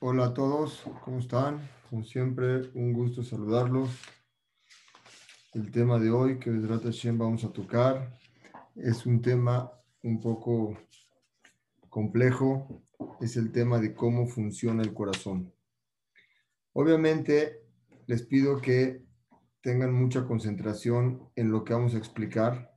[0.00, 1.58] Hola a todos, ¿cómo están?
[1.90, 3.90] Como siempre, un gusto saludarlos.
[5.54, 8.16] El tema de hoy que Vedrata Hashem vamos a tocar
[8.76, 9.72] es un tema
[10.04, 10.78] un poco
[11.88, 12.80] complejo,
[13.20, 15.52] es el tema de cómo funciona el corazón.
[16.74, 17.64] Obviamente,
[18.06, 19.04] les pido que
[19.62, 22.72] tengan mucha concentración en lo que vamos a explicar,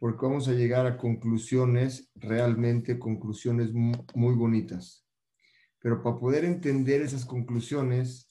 [0.00, 5.05] porque vamos a llegar a conclusiones, realmente conclusiones muy bonitas.
[5.86, 8.28] Pero para poder entender esas conclusiones,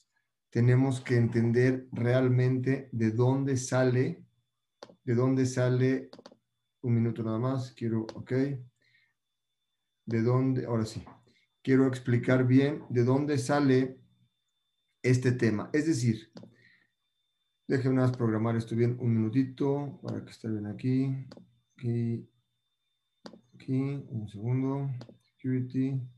[0.50, 4.22] tenemos que entender realmente de dónde sale,
[5.04, 6.10] de dónde sale,
[6.82, 8.30] un minuto nada más, quiero, ok,
[10.04, 11.02] de dónde, ahora sí,
[11.62, 14.00] quiero explicar bien de dónde sale
[15.02, 15.70] este tema.
[15.72, 16.30] Es decir,
[17.66, 21.26] déjenme programar esto bien un minutito para que esté bien aquí,
[23.54, 24.90] aquí, un segundo,
[25.22, 26.15] security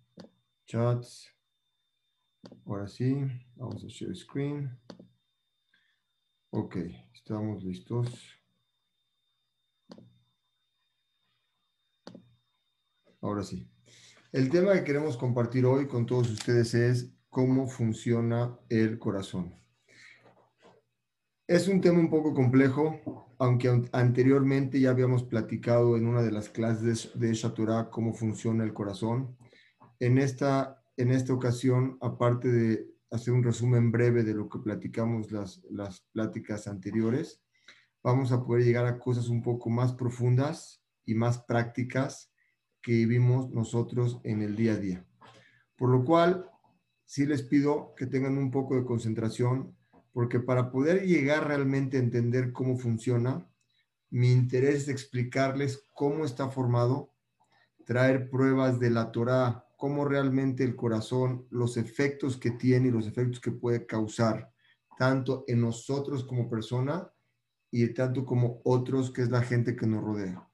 [0.69, 1.35] chats.
[2.67, 3.25] Ahora sí,
[3.57, 4.71] vamos a share screen.
[6.51, 6.77] Ok,
[7.15, 8.39] estamos listos.
[13.23, 13.67] Ahora sí.
[14.31, 19.59] El tema que queremos compartir hoy con todos ustedes es cómo funciona el corazón.
[21.47, 26.51] Es un tema un poco complejo, aunque anteriormente ya habíamos platicado en una de las
[26.51, 29.39] clases de Shaturah cómo funciona el corazón.
[30.01, 35.33] En esta, en esta ocasión, aparte de hacer un resumen breve de lo que platicamos
[35.33, 37.43] las, las pláticas anteriores,
[38.03, 42.33] vamos a poder llegar a cosas un poco más profundas y más prácticas
[42.81, 45.07] que vivimos nosotros en el día a día.
[45.77, 46.51] Por lo cual,
[47.05, 49.77] sí les pido que tengan un poco de concentración,
[50.13, 53.49] porque para poder llegar realmente a entender cómo funciona,
[54.11, 57.15] mi interés es explicarles cómo está formado,
[57.85, 63.07] traer pruebas de la Torah, cómo realmente el corazón, los efectos que tiene y los
[63.07, 64.53] efectos que puede causar,
[64.99, 67.09] tanto en nosotros como persona
[67.71, 70.45] y tanto como otros, que es la gente que nos rodea.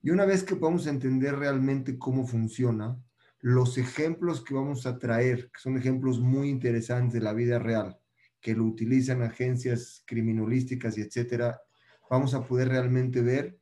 [0.00, 2.96] Y una vez que podamos entender realmente cómo funciona,
[3.40, 7.98] los ejemplos que vamos a traer, que son ejemplos muy interesantes de la vida real,
[8.40, 11.60] que lo utilizan agencias criminalísticas y etcétera,
[12.08, 13.58] vamos a poder realmente ver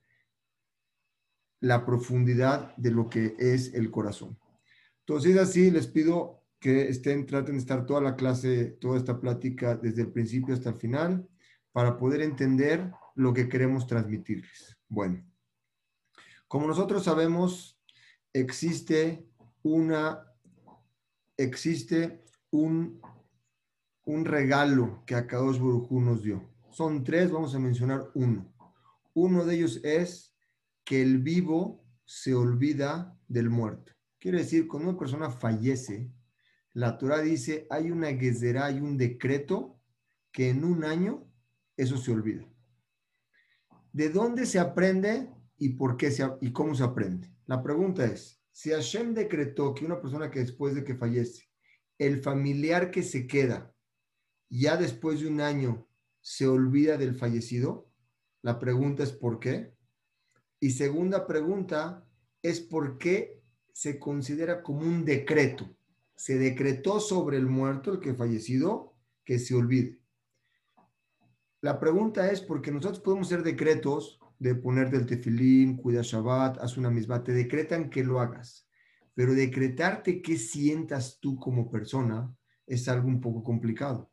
[1.60, 4.38] la profundidad de lo que es el corazón.
[5.08, 9.74] Entonces, así les pido que estén, traten de estar toda la clase, toda esta plática
[9.74, 11.26] desde el principio hasta el final,
[11.72, 14.76] para poder entender lo que queremos transmitirles.
[14.86, 15.24] Bueno,
[16.46, 17.80] como nosotros sabemos,
[18.34, 19.26] existe
[19.62, 20.26] una,
[21.38, 23.00] existe un,
[24.04, 26.50] un regalo que Akadosh Baruj nos dio.
[26.68, 28.52] Son tres, vamos a mencionar uno.
[29.14, 30.36] Uno de ellos es
[30.84, 33.97] que el vivo se olvida del muerto.
[34.18, 36.10] Quiere decir, cuando una persona fallece,
[36.72, 39.80] la Torah dice, hay una gezerá, hay un decreto
[40.32, 41.30] que en un año
[41.76, 42.46] eso se olvida.
[43.92, 47.32] ¿De dónde se aprende y por qué se, y cómo se aprende?
[47.46, 51.48] La pregunta es, si Hashem decretó que una persona que después de que fallece,
[51.96, 53.74] el familiar que se queda,
[54.50, 55.88] ya después de un año,
[56.20, 57.90] se olvida del fallecido,
[58.42, 59.74] la pregunta es ¿por qué?
[60.60, 62.04] Y segunda pregunta
[62.42, 63.37] es ¿por qué
[63.78, 65.70] se considera como un decreto?
[66.16, 70.00] Se decretó sobre el muerto, el que fallecido, que se olvide.
[71.60, 76.76] La pregunta es porque nosotros podemos hacer decretos de ponerte el tefilín, cuida Shabbat, haz
[76.76, 78.68] una misma, te decretan que lo hagas.
[79.14, 82.36] Pero decretarte qué sientas tú como persona
[82.66, 84.10] es algo un poco complicado.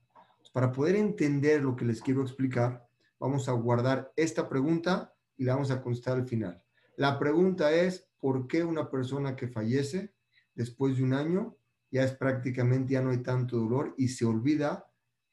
[0.54, 2.88] Para poder entender lo que les quiero explicar,
[3.20, 6.62] vamos a guardar esta pregunta y la vamos a contestar al final.
[6.98, 10.16] La pregunta es, ¿por qué una persona que fallece
[10.56, 11.56] después de un año
[11.92, 14.84] ya es prácticamente, ya no hay tanto dolor y se olvida?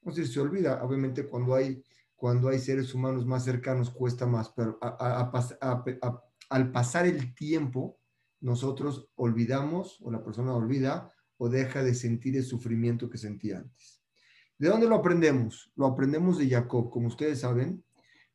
[0.03, 1.83] No sé se olvida, obviamente cuando hay
[2.15, 4.77] cuando hay seres humanos más cercanos cuesta más, pero
[6.49, 7.97] al pasar el tiempo,
[8.41, 14.03] nosotros olvidamos o la persona olvida o deja de sentir el sufrimiento que sentía antes.
[14.59, 15.71] ¿De dónde lo aprendemos?
[15.75, 16.91] Lo aprendemos de Jacob.
[16.91, 17.83] Como ustedes saben,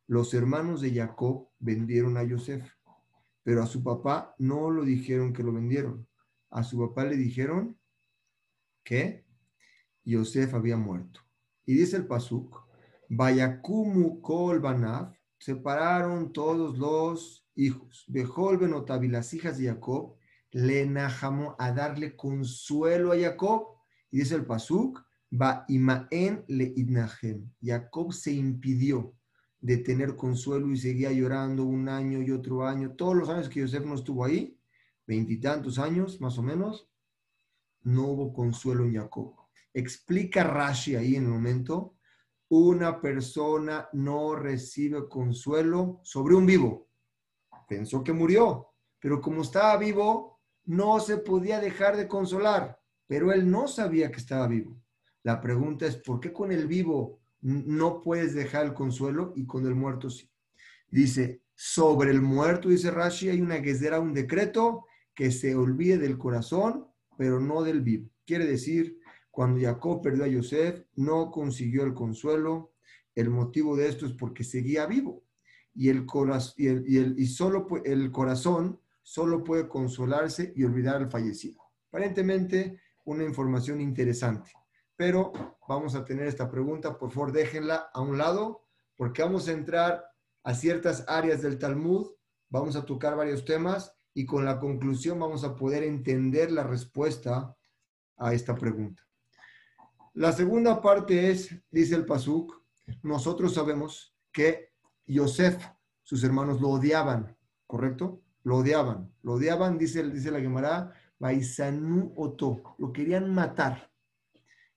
[0.05, 2.69] los hermanos de Jacob vendieron a Yosef,
[3.49, 6.07] pero a su papá no lo dijeron que lo vendieron.
[6.51, 7.79] A su papá le dijeron
[8.83, 9.25] que
[10.05, 11.21] Yosef había muerto.
[11.65, 12.63] Y dice el Pasuk,
[13.09, 18.05] Vayakumu kol banav, separaron todos los hijos.
[18.07, 20.15] Bejol benotav y las hijas de Jacob,
[20.51, 23.63] le najamó a darle consuelo a Jacob.
[24.11, 25.03] Y dice el pasuk,
[25.33, 27.51] va imaen le idnahem.
[27.63, 29.15] Jacob se impidió
[29.61, 32.91] de tener consuelo y seguía llorando un año y otro año.
[32.91, 34.57] Todos los años que Yosef no estuvo ahí,
[35.05, 36.89] veintitantos años más o menos,
[37.81, 39.35] no hubo consuelo en Jacob.
[39.73, 41.95] Explica Rashi ahí en el momento,
[42.49, 46.89] una persona no recibe consuelo sobre un vivo.
[47.67, 48.69] Pensó que murió,
[48.99, 54.17] pero como estaba vivo, no se podía dejar de consolar, pero él no sabía que
[54.17, 54.81] estaba vivo.
[55.23, 59.65] La pregunta es, ¿por qué con el vivo no puedes dejar el consuelo y con
[59.65, 60.29] el muerto sí?
[60.89, 66.17] Dice, sobre el muerto, dice Rashi, hay una será un decreto que se olvide del
[66.17, 66.87] corazón,
[67.17, 68.09] pero no del vivo.
[68.25, 68.99] Quiere decir,
[69.29, 72.73] cuando Jacob perdió a Yosef, no consiguió el consuelo.
[73.15, 75.23] El motivo de esto es porque seguía vivo.
[75.75, 76.05] Y, el,
[77.17, 81.61] y, solo el corazón solo puede consolarse y olvidar al fallecido.
[81.89, 84.51] Aparentemente, una información interesante.
[84.99, 85.31] Pero
[85.65, 88.65] vamos a tener esta pregunta, por favor déjenla a un lado,
[88.97, 90.03] porque vamos a entrar
[90.43, 92.11] a ciertas áreas del Talmud,
[92.49, 97.55] vamos a tocar varios temas y con la conclusión vamos a poder entender la respuesta
[98.17, 99.01] a esta pregunta.
[100.15, 102.61] La segunda parte es, dice el Pasuk,
[103.01, 104.73] nosotros sabemos que
[105.05, 105.65] Yosef,
[106.03, 108.21] sus hermanos lo odiaban, ¿correcto?
[108.43, 113.88] Lo odiaban, lo odiaban, dice, dice la Gemara, Baisanu Oto, lo querían matar.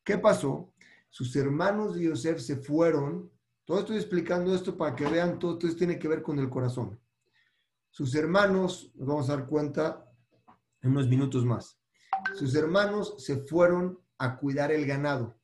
[0.05, 0.73] ¿Qué pasó?
[1.11, 3.31] Sus hermanos de Yosef se fueron.
[3.65, 6.99] Todo estoy explicando esto para que vean, todo esto tiene que ver con el corazón.
[7.91, 10.11] Sus hermanos, nos vamos a dar cuenta
[10.81, 11.79] en unos minutos más.
[12.35, 15.39] Sus hermanos se fueron a cuidar el ganado.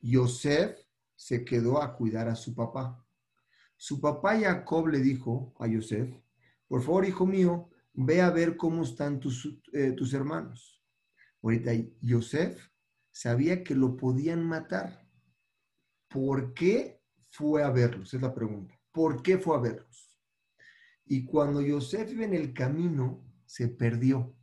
[0.00, 0.78] Yosef
[1.16, 3.04] se quedó a cuidar a su papá.
[3.76, 6.14] Su papá Jacob le dijo a Yosef,
[6.68, 10.82] por favor, hijo mío, ve a ver cómo están tus, eh, tus hermanos.
[11.42, 12.69] Ahorita Yosef
[13.10, 15.06] sabía que lo podían matar.
[16.08, 18.14] ¿Por qué fue a verlos?
[18.14, 18.74] Es la pregunta.
[18.92, 20.18] ¿Por qué fue a verlos?
[21.06, 24.34] Y cuando Yosef iba en el camino, se perdió.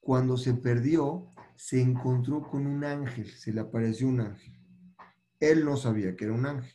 [0.00, 4.52] Cuando se perdió, se encontró con un ángel, se le apareció un ángel.
[5.38, 6.74] Él no sabía que era un ángel.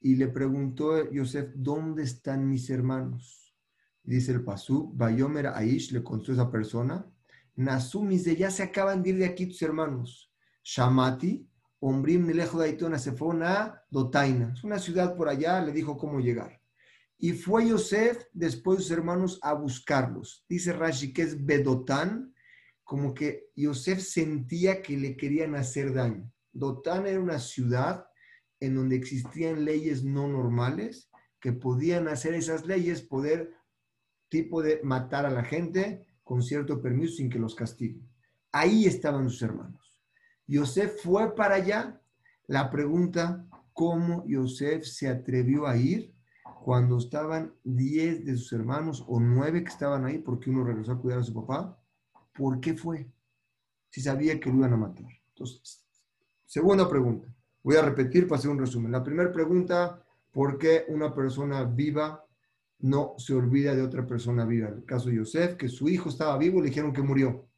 [0.00, 3.54] Y le preguntó a Yosef, ¿dónde están mis hermanos?
[4.02, 7.10] Dice el Pasú, Bayomer Aish le contó a esa persona,
[7.56, 10.32] Nasumis de ya se acaban de ir de aquí tus hermanos.
[10.66, 14.52] Shamati, Ombrim lejos de se fue a Dotaina.
[14.52, 16.60] Es una ciudad por allá, le dijo cómo llegar.
[17.18, 20.44] Y fue Yosef después de sus hermanos a buscarlos.
[20.48, 22.34] Dice Rashi que es Bedotán,
[22.82, 26.32] como que Yosef sentía que le querían hacer daño.
[26.52, 28.04] Dotán era una ciudad
[28.58, 31.08] en donde existían leyes no normales
[31.38, 33.54] que podían hacer esas leyes, poder
[34.28, 38.10] tipo de matar a la gente con cierto permiso sin que los castiguen.
[38.50, 39.85] Ahí estaban sus hermanos.
[40.46, 42.00] Yosef fue para allá.
[42.46, 46.14] La pregunta, ¿cómo Yosef se atrevió a ir
[46.64, 50.98] cuando estaban 10 de sus hermanos o 9 que estaban ahí porque uno regresó a
[50.98, 51.80] cuidar a su papá?
[52.32, 53.10] ¿Por qué fue?
[53.90, 55.06] Si sabía que lo iban a matar.
[55.28, 55.84] Entonces,
[56.44, 57.28] segunda pregunta.
[57.62, 58.92] Voy a repetir para hacer un resumen.
[58.92, 60.00] La primera pregunta,
[60.30, 62.24] ¿por qué una persona viva
[62.78, 64.68] no se olvida de otra persona viva?
[64.68, 67.48] el caso de Yosef, que su hijo estaba vivo, le dijeron que murió.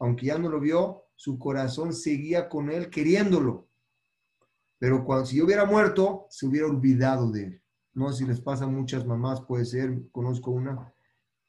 [0.00, 3.68] Aunque ya no lo vio, su corazón seguía con él queriéndolo.
[4.78, 7.62] Pero cuando si yo hubiera muerto, se hubiera olvidado de él.
[7.94, 10.92] No sé si les pasa a muchas mamás, puede ser, conozco una,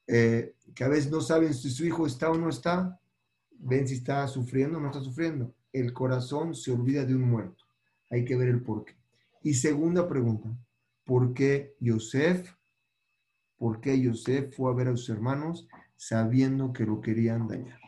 [0.08, 3.00] eh, que a veces no saben si su hijo está o no está,
[3.52, 5.54] ven si está sufriendo o no está sufriendo.
[5.72, 7.64] El corazón se olvida de un muerto.
[8.12, 8.94] Hay que ver el por qué.
[9.42, 10.50] Y segunda pregunta,
[11.04, 12.54] ¿por qué Yosef,
[13.58, 17.80] por qué Yosef fue a ver a sus hermanos sabiendo que lo querían dañar?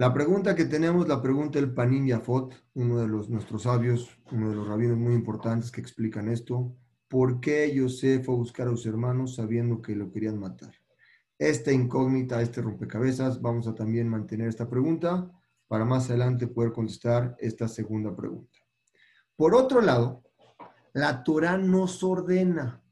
[0.00, 4.48] La pregunta que tenemos, la pregunta del Panim Yafot, uno de los, nuestros sabios, uno
[4.48, 6.72] de los rabinos muy importantes que explican esto.
[7.08, 10.72] ¿Por qué Yosef fue a buscar a sus hermanos sabiendo que lo querían matar?
[11.36, 15.32] Esta incógnita, este rompecabezas, vamos a también mantener esta pregunta
[15.66, 18.56] para más adelante poder contestar esta segunda pregunta.
[19.34, 20.22] Por otro lado,
[20.92, 22.84] la Torah nos ordena,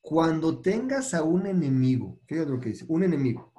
[0.00, 3.49] cuando tengas a un enemigo, fíjate lo que dice, un enemigo,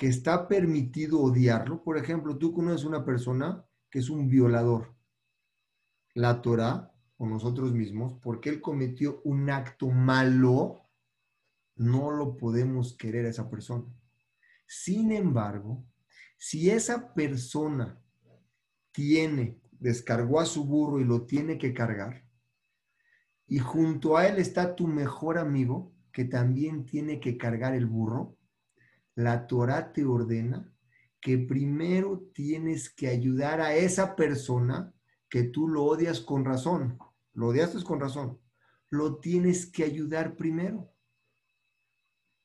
[0.00, 1.84] que está permitido odiarlo.
[1.84, 4.96] Por ejemplo, tú conoces una persona que es un violador.
[6.14, 10.88] La Torah, o nosotros mismos, porque él cometió un acto malo,
[11.76, 13.84] no lo podemos querer a esa persona.
[14.66, 15.84] Sin embargo,
[16.38, 18.02] si esa persona
[18.92, 22.24] tiene, descargó a su burro y lo tiene que cargar,
[23.46, 28.39] y junto a él está tu mejor amigo que también tiene que cargar el burro,
[29.24, 30.72] la Torah te ordena
[31.20, 34.94] que primero tienes que ayudar a esa persona
[35.28, 36.98] que tú lo odias con razón.
[37.34, 38.40] Lo odiaste con razón.
[38.88, 40.90] Lo tienes que ayudar primero.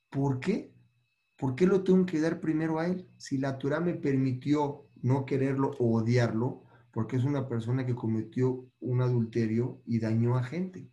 [0.10, 0.74] ¿Por qué?
[1.38, 3.10] ¿Por qué lo tengo que dar primero a él?
[3.18, 8.70] Si la Torah me permitió no quererlo o odiarlo, porque es una persona que cometió
[8.80, 10.90] un adulterio y dañó a gente.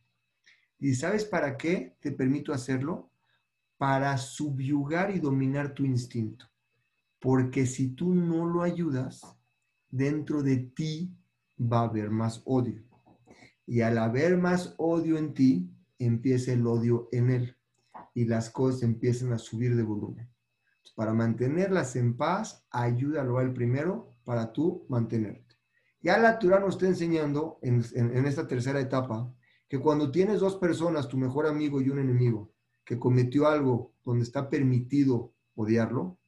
[0.81, 3.12] ¿Y sabes para qué te permito hacerlo?
[3.83, 6.47] Para subyugar y dominar tu instinto.
[7.19, 9.23] Porque si tú no lo ayudas,
[9.91, 11.13] dentro de ti
[11.59, 12.85] va a haber más odio.
[13.67, 17.57] Y al haber más odio en ti, empieza el odio en él.
[18.15, 20.31] Y las cosas empiezan a subir de volumen.
[20.95, 25.57] Para mantenerlas en paz, ayúdalo a él primero para tú mantenerte.
[26.01, 29.29] Ya la Torah nos está enseñando en, en esta tercera etapa
[29.67, 32.53] que cuando tienes dos personas, tu mejor amigo y un enemigo,
[32.85, 36.19] que cometió algo donde está permitido odiarlo,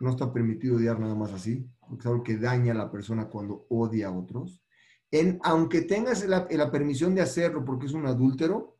[0.00, 3.28] no está permitido odiar nada más así, porque es algo que daña a la persona
[3.28, 4.62] cuando odia a otros.
[5.10, 8.76] En, aunque tengas la, la permisión de hacerlo porque es un adúltero,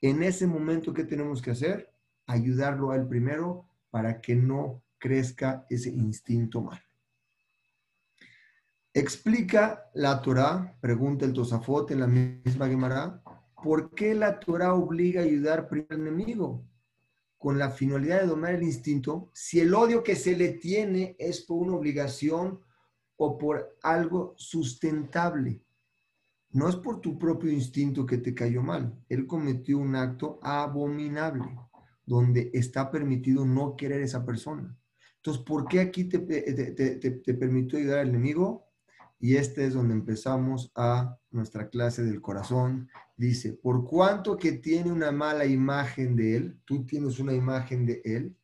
[0.00, 1.92] en ese momento, ¿qué tenemos que hacer?
[2.26, 6.82] Ayudarlo a él primero para que no crezca ese instinto mal.
[8.94, 13.21] Explica la Torah, pregunta el Tosafot en la misma Gemara,
[13.62, 16.64] ¿por qué la Torah obliga a ayudar primero al enemigo?
[17.42, 21.40] con la finalidad de domar el instinto, si el odio que se le tiene es
[21.40, 22.60] por una obligación
[23.16, 25.60] o por algo sustentable.
[26.50, 28.96] No es por tu propio instinto que te cayó mal.
[29.08, 31.58] Él cometió un acto abominable,
[32.06, 34.78] donde está permitido no querer a esa persona.
[35.16, 38.68] Entonces, ¿por qué aquí te, te permitió ayudar al enemigo?
[39.18, 42.88] Y este es donde empezamos a nuestra clase del corazón.
[43.16, 48.00] Dice, por cuanto que tiene una mala imagen de él, tú tienes una imagen de
[48.04, 48.36] él,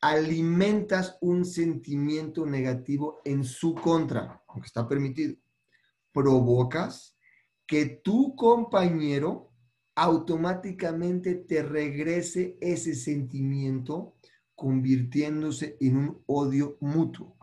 [0.00, 5.36] alimentas un sentimiento negativo en su contra, aunque está permitido.
[6.12, 7.16] Provocas
[7.66, 9.52] que tu compañero
[9.94, 14.16] automáticamente te regrese ese sentimiento
[14.54, 17.36] convirtiéndose en un odio mutuo.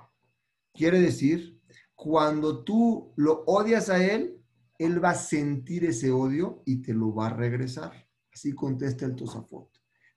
[0.73, 1.57] Quiere decir
[1.95, 4.36] cuando tú lo odias a él,
[4.77, 8.07] él va a sentir ese odio y te lo va a regresar.
[8.31, 9.69] Así contesta el Tosafot.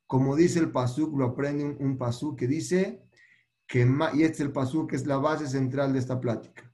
[0.06, 3.02] Como dice el Pasuk, lo aprende un, Pasuk que dice,
[3.66, 6.70] que, y este es el Pasuk que es la base central de esta plática,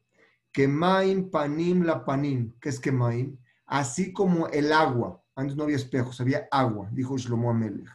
[0.50, 5.64] que maim panim la panim, que es que maim, así como el agua, antes no
[5.64, 7.86] había espejos, había agua, dijo Shlomo Amelech.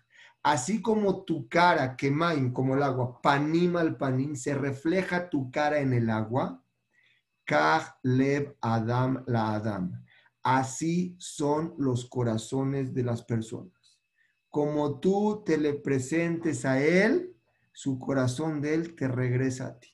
[0.44, 5.50] Así como tu cara, que maim, como el agua, panim al panim, se refleja tu
[5.50, 6.61] cara en el agua,
[8.04, 10.04] lev Adam la Adam.
[10.44, 14.00] Así son los corazones de las personas.
[14.50, 17.36] Como tú te le presentes a él,
[17.72, 19.90] su corazón de él te regresa a ti.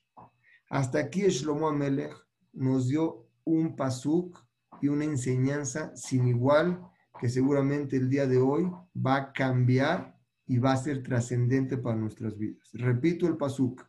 [0.69, 2.15] Hasta aquí Shlomo Amelech
[2.53, 4.43] nos dio un pasuk
[4.81, 6.81] y una enseñanza sin igual
[7.19, 11.97] que seguramente el día de hoy va a cambiar y va a ser trascendente para
[11.97, 12.69] nuestras vidas.
[12.73, 13.85] Repito el pasuk.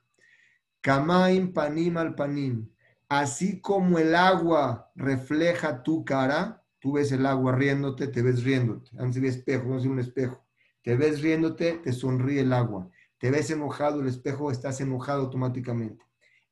[0.81, 2.69] Kamaim panim al panim
[3.09, 8.91] así como el agua refleja tu cara, tú ves el agua riéndote, te ves riéndote.
[8.99, 10.45] Antes de espejo, no es un espejo.
[10.83, 12.91] Te ves riéndote, te sonríe el agua.
[13.19, 16.05] Te ves enojado, el espejo estás enojado automáticamente.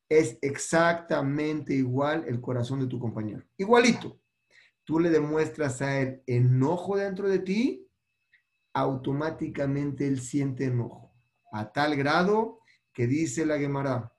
[0.09, 3.43] Es exactamente igual el corazón de tu compañero.
[3.57, 4.21] Igualito.
[4.85, 7.89] Tú le demuestras a él enojo dentro de ti,
[8.73, 11.13] automáticamente él siente enojo.
[11.51, 12.61] A tal grado
[12.93, 14.16] que dice la Gemara,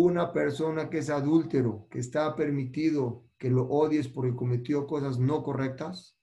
[0.00, 5.42] una persona que es adúltero, que está permitido que lo odies porque cometió cosas no
[5.42, 6.16] correctas,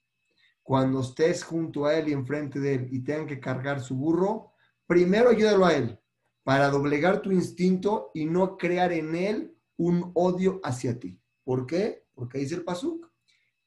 [0.63, 4.53] cuando estés junto a él y enfrente de él y tengan que cargar su burro,
[4.85, 5.99] primero ayúdalo a él
[6.43, 11.21] para doblegar tu instinto y no crear en él un odio hacia ti.
[11.43, 12.05] ¿Por qué?
[12.13, 13.07] Porque dice el pasuk,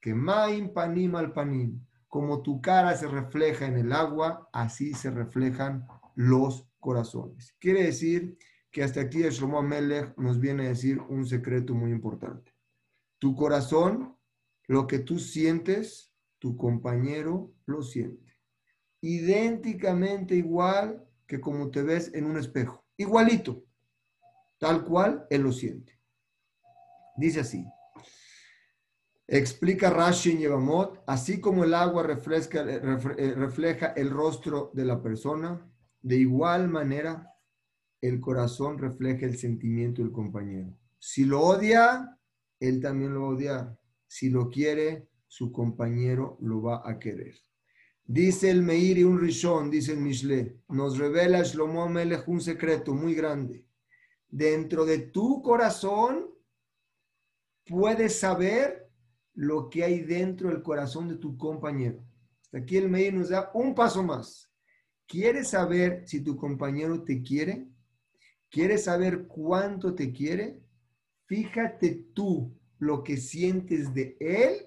[0.00, 5.10] que maim panim al panim, como tu cara se refleja en el agua, así se
[5.10, 7.54] reflejan los corazones.
[7.58, 8.36] Quiere decir
[8.72, 12.52] que hasta aquí Shlomo Amelech nos viene a decir un secreto muy importante.
[13.18, 14.16] Tu corazón,
[14.66, 18.32] lo que tú sientes, tu compañero lo siente.
[19.02, 22.82] Idénticamente igual que como te ves en un espejo.
[22.96, 23.62] Igualito.
[24.58, 26.00] Tal cual él lo siente.
[27.16, 27.66] Dice así.
[29.26, 35.70] Explica Rashi Yevamot, así como el agua eh, refleja el rostro de la persona,
[36.00, 37.31] de igual manera
[38.02, 40.76] el corazón refleja el sentimiento del compañero.
[40.98, 42.18] Si lo odia,
[42.58, 43.78] él también lo odia.
[44.06, 47.34] Si lo quiere, su compañero lo va a querer.
[48.04, 52.92] Dice el Meir y un Rishon, dice el Mishle, nos revela Shlomo Melech un secreto
[52.92, 53.64] muy grande.
[54.28, 56.28] Dentro de tu corazón
[57.64, 58.90] puedes saber
[59.34, 62.04] lo que hay dentro del corazón de tu compañero.
[62.42, 64.52] Hasta aquí el Meir nos da un paso más.
[65.06, 67.71] ¿Quieres saber si tu compañero te quiere?
[68.52, 70.62] ¿Quieres saber cuánto te quiere?
[71.32, 74.66] fíjate tú lo que sientes de él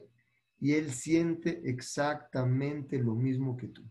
[0.60, 3.84] y él siente exactamente lo mismo que tú.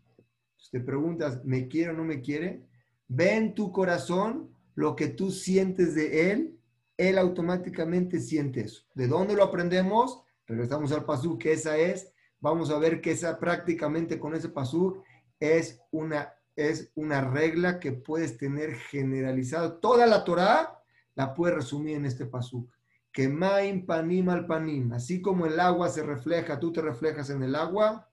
[0.57, 2.65] Si te preguntas, ¿me quiere o no me quiere?
[3.07, 6.59] Ve en tu corazón lo que tú sientes de él,
[6.97, 8.83] él automáticamente siente eso.
[8.93, 10.21] ¿De dónde lo aprendemos?
[10.45, 15.01] Regresamos al pasú, que esa es, vamos a ver que esa prácticamente con ese pasú
[15.39, 19.79] es una, es una regla que puedes tener generalizada.
[19.79, 20.81] Toda la Torah
[21.15, 22.69] la puedes resumir en este pasú.
[23.11, 27.43] Que maim panim al panim, así como el agua se refleja, tú te reflejas en
[27.43, 28.09] el agua,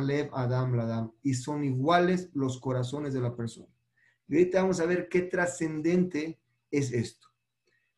[0.00, 3.68] lev adam ladam, y son iguales los corazones de la persona.
[4.28, 6.38] Y ahorita vamos a ver qué trascendente
[6.70, 7.28] es esto.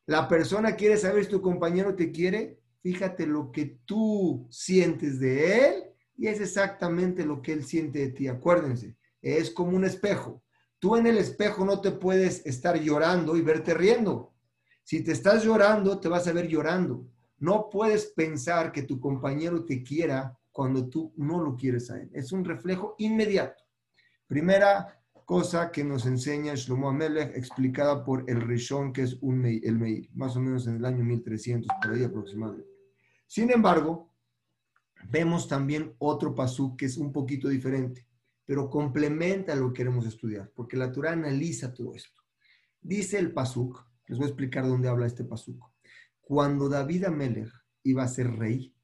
[0.07, 5.67] La persona quiere saber si tu compañero te quiere, fíjate lo que tú sientes de
[5.67, 5.85] él
[6.17, 8.29] y es exactamente lo que él siente de ti.
[8.29, 10.43] Acuérdense, es como un espejo.
[10.79, 14.35] Tú en el espejo no te puedes estar llorando y verte riendo.
[14.83, 17.07] Si te estás llorando, te vas a ver llorando.
[17.39, 22.11] No puedes pensar que tu compañero te quiera cuando tú no lo quieres a él.
[22.13, 23.63] Es un reflejo inmediato.
[24.27, 29.79] Primera cosa que nos enseña Shlomo Amelech, explicada por el Rishon, que es un, el
[29.79, 32.69] Meir, más o menos en el año 1300, por ahí aproximadamente.
[33.27, 34.13] Sin embargo,
[35.09, 38.07] vemos también otro pasuk que es un poquito diferente,
[38.53, 42.21] pero complementa lo que queremos estudiar, porque la Torah analiza todo esto.
[42.83, 45.65] Dice el pasuk, les voy a explicar dónde habla este pasuk.
[46.21, 47.51] Cuando David Amelech
[47.83, 48.77] iba a ser rey,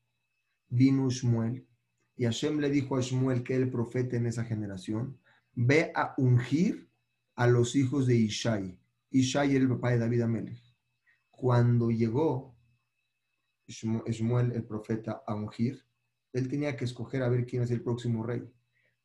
[0.70, 1.68] vino Shmuel,
[2.16, 5.20] y Hashem le dijo a Shmuel, que era el profeta en esa generación,
[5.52, 6.88] ve a ungir
[7.34, 8.80] a los hijos de Ishai.
[9.10, 10.62] Ishai era el papá de David Amelech.
[11.30, 12.56] Cuando llegó
[13.66, 15.84] Shmuel, el profeta, a ungir,
[16.32, 18.50] él tenía que escoger a ver quién es el próximo rey.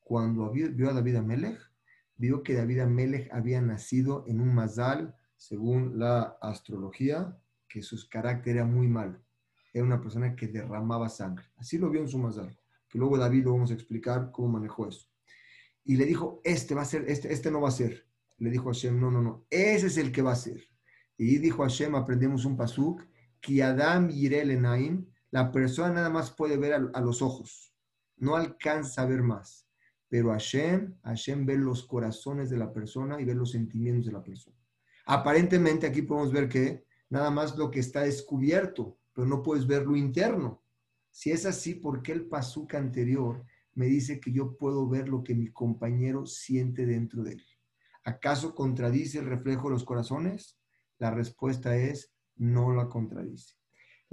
[0.03, 1.59] Cuando vio a David Amelech,
[2.17, 7.37] vio que David Amelech había nacido en un mazal, según la astrología,
[7.67, 9.19] que su carácter era muy malo.
[9.73, 11.45] Era una persona que derramaba sangre.
[11.57, 12.57] Así lo vio en su mazal.
[12.87, 15.07] Que luego David lo vamos a explicar cómo manejó eso.
[15.83, 18.07] Y le dijo, este va a ser, este, este no va a ser.
[18.37, 20.63] Le dijo a Hashem, no, no, no, ese es el que va a ser.
[21.17, 23.03] Y dijo a Hashem, aprendemos un pasuk,
[23.41, 27.73] que Adam Enaim, la persona nada más puede ver a, los ojos,
[28.15, 29.62] no alcanza a ver más.
[30.13, 34.21] Pero Hashem, Hashem ve los corazones de la persona y ve los sentimientos de la
[34.21, 34.56] persona.
[35.08, 39.88] Aparentemente aquí podemos ver que nada más lo que está descubierto, pero no puedes ver
[39.88, 40.62] lo interno.
[41.10, 45.23] Si es así, ¿por qué el pasuk anterior me dice que yo puedo ver lo
[45.23, 47.43] que mi compañero siente dentro de él?
[48.04, 50.60] ¿Acaso contradice el reflejo de los corazones?
[50.99, 53.56] La respuesta es no la contradice.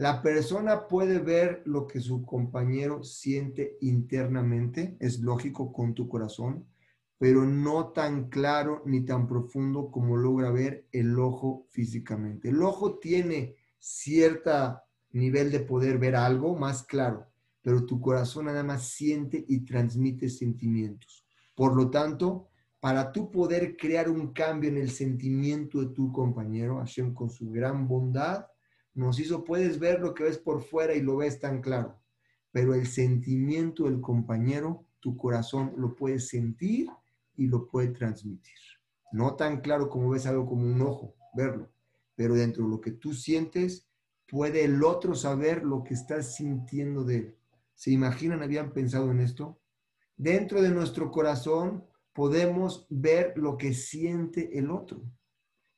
[0.00, 6.64] La persona puede ver lo que su compañero siente internamente, es lógico con tu corazón,
[7.18, 12.48] pero no tan claro ni tan profundo como logra ver el ojo físicamente.
[12.48, 17.26] El ojo tiene cierto nivel de poder ver algo más claro,
[17.60, 21.26] pero tu corazón nada más siente y transmite sentimientos.
[21.54, 22.48] Por lo tanto,
[22.80, 27.50] para tú poder crear un cambio en el sentimiento de tu compañero, Hashem con su
[27.50, 28.46] gran bondad
[28.94, 32.00] nos hizo, puedes ver lo que ves por fuera y lo ves tan claro,
[32.50, 36.88] pero el sentimiento del compañero, tu corazón lo puede sentir
[37.36, 38.58] y lo puede transmitir.
[39.12, 41.70] No tan claro como ves algo como un ojo, verlo,
[42.14, 43.88] pero dentro de lo que tú sientes,
[44.28, 47.36] puede el otro saber lo que estás sintiendo de él.
[47.74, 49.58] ¿Se imaginan, habían pensado en esto?
[50.16, 55.02] Dentro de nuestro corazón podemos ver lo que siente el otro.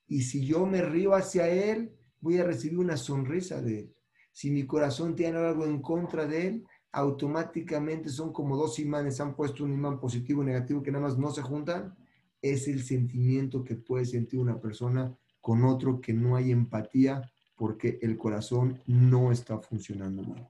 [0.09, 3.95] Y si yo me río hacia él, voy a recibir una sonrisa de él.
[4.33, 9.35] Si mi corazón tiene algo en contra de él, automáticamente son como dos imanes, han
[9.35, 11.95] puesto un imán positivo y negativo que nada más no se juntan.
[12.41, 17.99] Es el sentimiento que puede sentir una persona con otro que no hay empatía porque
[18.01, 20.49] el corazón no está funcionando bien.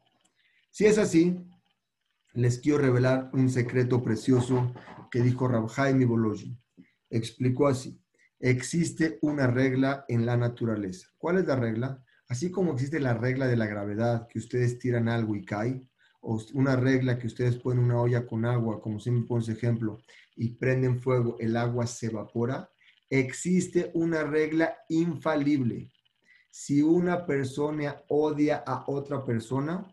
[0.70, 1.38] Si es así,
[2.34, 4.72] les quiero revelar un secreto precioso
[5.10, 6.56] que dijo Rab Jaime Bologi.
[7.10, 8.01] Explicó así,
[8.42, 11.08] existe una regla en la naturaleza.
[11.16, 12.04] ¿Cuál es la regla?
[12.28, 15.88] Así como existe la regla de la gravedad, que ustedes tiran algo y cae,
[16.20, 20.02] o una regla que ustedes ponen una olla con agua, como siempre pones ejemplo,
[20.36, 22.68] y prenden fuego, el agua se evapora,
[23.08, 25.90] existe una regla infalible.
[26.50, 29.86] Si una persona odia a otra persona,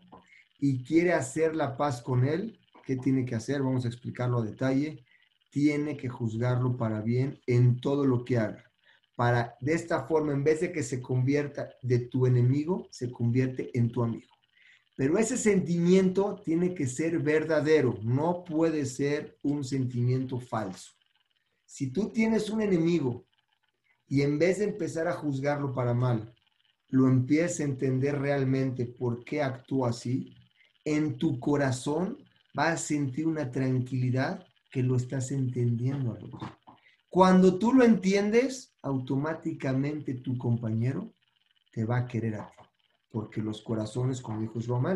[0.60, 3.62] y quiere hacer la paz con él, ¿qué tiene que hacer?
[3.62, 5.04] Vamos a explicarlo a detalle.
[5.50, 8.64] Tiene que juzgarlo para bien en todo lo que haga.
[9.14, 13.76] Para de esta forma, en vez de que se convierta de tu enemigo, se convierte
[13.76, 14.30] en tu amigo.
[14.96, 20.92] Pero ese sentimiento tiene que ser verdadero, no puede ser un sentimiento falso.
[21.64, 23.24] Si tú tienes un enemigo
[24.06, 26.34] y en vez de empezar a juzgarlo para mal,
[26.88, 30.34] lo empieces a entender realmente por qué actúa así,
[30.84, 32.18] en tu corazón
[32.52, 36.16] vas a sentir una tranquilidad que lo estás entendiendo
[37.08, 41.12] Cuando tú lo entiendes, automáticamente tu compañero
[41.72, 42.64] te va a querer a ti.
[43.10, 44.88] Porque los corazones, como dijo Shlomo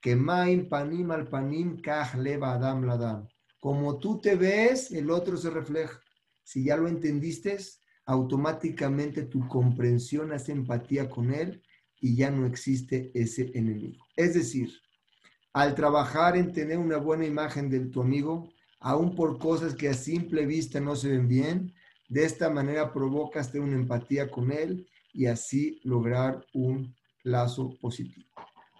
[0.00, 3.28] que maim panim al panim kach leva adam ladam.
[3.58, 6.00] Como tú te ves, el otro se refleja.
[6.42, 7.58] Si ya lo entendiste,
[8.04, 11.62] automáticamente tu comprensión hace empatía con él
[12.00, 14.06] y ya no existe ese enemigo.
[14.14, 14.70] Es decir,
[15.56, 19.94] al trabajar en tener una buena imagen de tu amigo, aun por cosas que a
[19.94, 21.72] simple vista no se ven bien,
[22.10, 28.26] de esta manera provocas una empatía con él y así lograr un lazo positivo.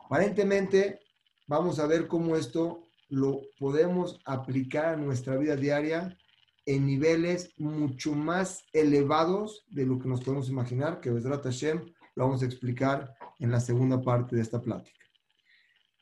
[0.04, 1.00] Aparentemente,
[1.46, 6.14] vamos a ver cómo esto lo podemos aplicar a nuestra vida diaria
[6.66, 11.86] en niveles mucho más elevados de lo que nos podemos imaginar, que Besrat Hashem
[12.16, 15.05] lo vamos a explicar en la segunda parte de esta plática.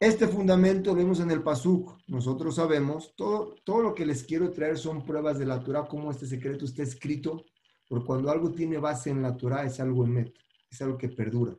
[0.04, 1.96] Este fundamento vemos en el Pasuk.
[2.08, 6.10] Nosotros sabemos, todo, todo lo que les quiero traer son pruebas de la Torah, cómo
[6.10, 7.46] este secreto está escrito,
[7.88, 10.34] porque cuando algo tiene base en la Torah es algo emet,
[10.70, 11.56] es algo que perdura.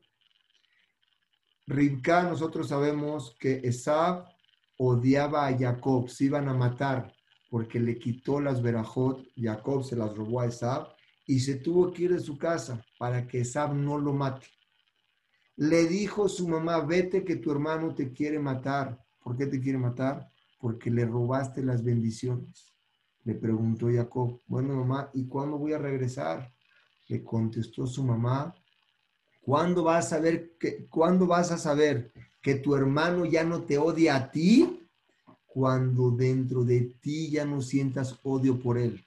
[1.66, 4.28] Ribka, nosotros sabemos que Esab
[4.78, 7.16] odiaba a Jacob, se iban a matar
[7.50, 10.94] porque le quitó las verajot, Jacob se las robó a Esab
[11.26, 14.46] y se tuvo que ir de su casa para que Esab no lo mate.
[15.58, 19.02] Le dijo su mamá, vete que tu hermano te quiere matar.
[19.24, 20.30] ¿Por qué te quiere matar?
[20.60, 22.74] Porque le robaste las bendiciones.
[23.24, 26.54] Le preguntó Jacob, bueno mamá, ¿y cuándo voy a regresar?
[27.08, 28.54] Le contestó su mamá,
[29.42, 33.78] ¿cuándo vas a ver que, ¿cuándo vas a saber que tu hermano ya no te
[33.78, 34.86] odia a ti?
[35.56, 39.02] cuando dentro de ti ya no sientas odio por él.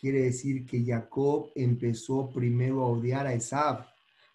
[0.00, 3.84] Quiere decir que Jacob empezó primero a odiar a Esab.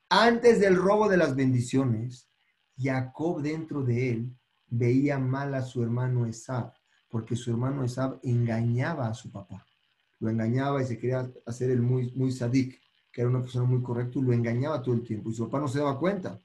[0.10, 2.30] Antes del robo de las bendiciones,
[2.78, 4.38] Jacob dentro de él
[4.70, 6.72] veía mal a su hermano Esab,
[7.10, 9.66] porque su hermano Esab engañaba a su papá.
[10.20, 12.80] Lo engañaba y se quería hacer el muy, muy sadik,
[13.12, 15.30] que era una persona muy correcta, y lo engañaba todo el tiempo.
[15.30, 16.40] Y su papá no se daba cuenta.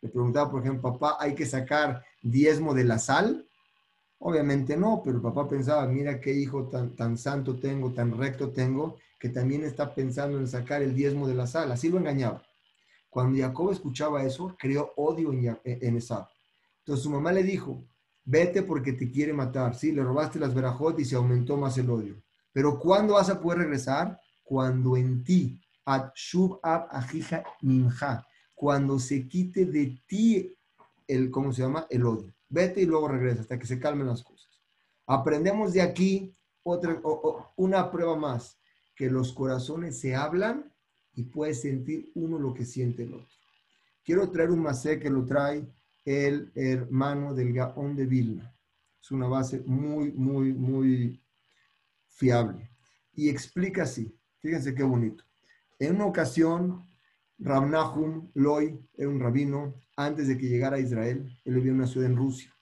[0.00, 3.48] Le preguntaba, por ejemplo, papá, ¿hay que sacar diezmo de la sal?
[4.20, 8.50] Obviamente no, pero el papá pensaba, mira qué hijo tan, tan santo tengo, tan recto
[8.50, 11.72] tengo, que también está pensando en sacar el diezmo de la sal.
[11.72, 12.44] Así lo engañaba.
[13.18, 16.28] Cuando Jacob escuchaba eso, creó odio en, Esab.
[16.78, 17.82] Entonces su mamá le dijo,
[18.24, 19.74] vete porque te quiere matar.
[19.74, 22.22] Sí, le robaste las verajot y se aumentó más el odio.
[22.52, 24.20] Pero ¿cuándo vas a poder regresar?
[24.44, 30.56] Cuando en ti, ad shub ab ajija minja, cuando se quite de ti
[31.08, 31.88] el, ¿cómo se llama?
[31.90, 32.32] El odio.
[32.48, 34.60] Vete y luego regresa hasta que se calmen las cosas.
[35.08, 37.02] Aprendemos de aquí otra,
[37.56, 38.60] una prueba más,
[38.94, 40.72] que los corazones se hablan
[41.18, 43.36] y puede sentir uno lo que siente el otro.
[44.04, 45.66] Quiero traer un masé que lo trae
[46.04, 48.54] el hermano del Gaón de Vilna.
[49.02, 51.20] Es una base muy, muy, muy
[52.06, 52.70] fiable.
[53.14, 54.16] Y explica así.
[54.38, 55.24] Fíjense qué bonito.
[55.80, 56.84] En una ocasión,
[57.36, 61.28] Rabnahum Loy era un rabino antes de que llegara a Israel.
[61.44, 62.54] Él vivía en una ciudad en Rusia.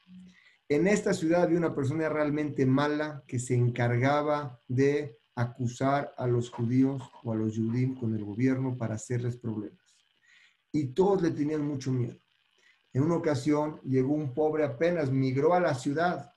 [0.70, 6.50] En esta ciudad había una persona realmente mala que se encargaba de acusar a los
[6.50, 9.78] judíos o a los judíos con el gobierno para hacerles problemas.
[10.72, 12.16] Y todos le tenían mucho miedo.
[12.92, 16.32] En una ocasión llegó un pobre apenas, migró a la ciudad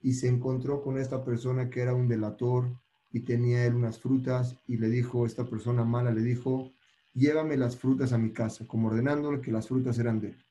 [0.00, 2.68] y se encontró con esta persona que era un delator
[3.12, 6.72] y tenía él unas frutas y le dijo, esta persona mala le dijo,
[7.14, 10.44] llévame las frutas a mi casa, como ordenándole que las frutas eran de él.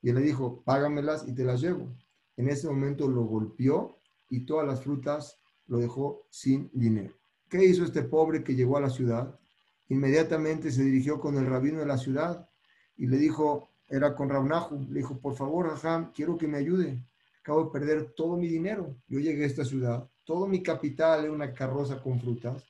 [0.00, 1.88] Y él le dijo, págamelas y te las llevo.
[2.36, 3.98] En ese momento lo golpeó
[4.30, 5.36] y todas las frutas
[5.68, 7.14] lo dejó sin dinero.
[7.48, 9.38] ¿Qué hizo este pobre que llegó a la ciudad?
[9.88, 12.48] Inmediatamente se dirigió con el rabino de la ciudad
[12.96, 17.02] y le dijo, era con Rabnahu, le dijo, por favor, Raham, quiero que me ayude.
[17.40, 18.96] Acabo de perder todo mi dinero.
[19.06, 22.62] Yo llegué a esta ciudad, todo mi capital era una carroza con frutas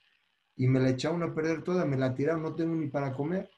[0.56, 3.50] y me la echaron a perder toda, me la tiraron, no tengo ni para comer.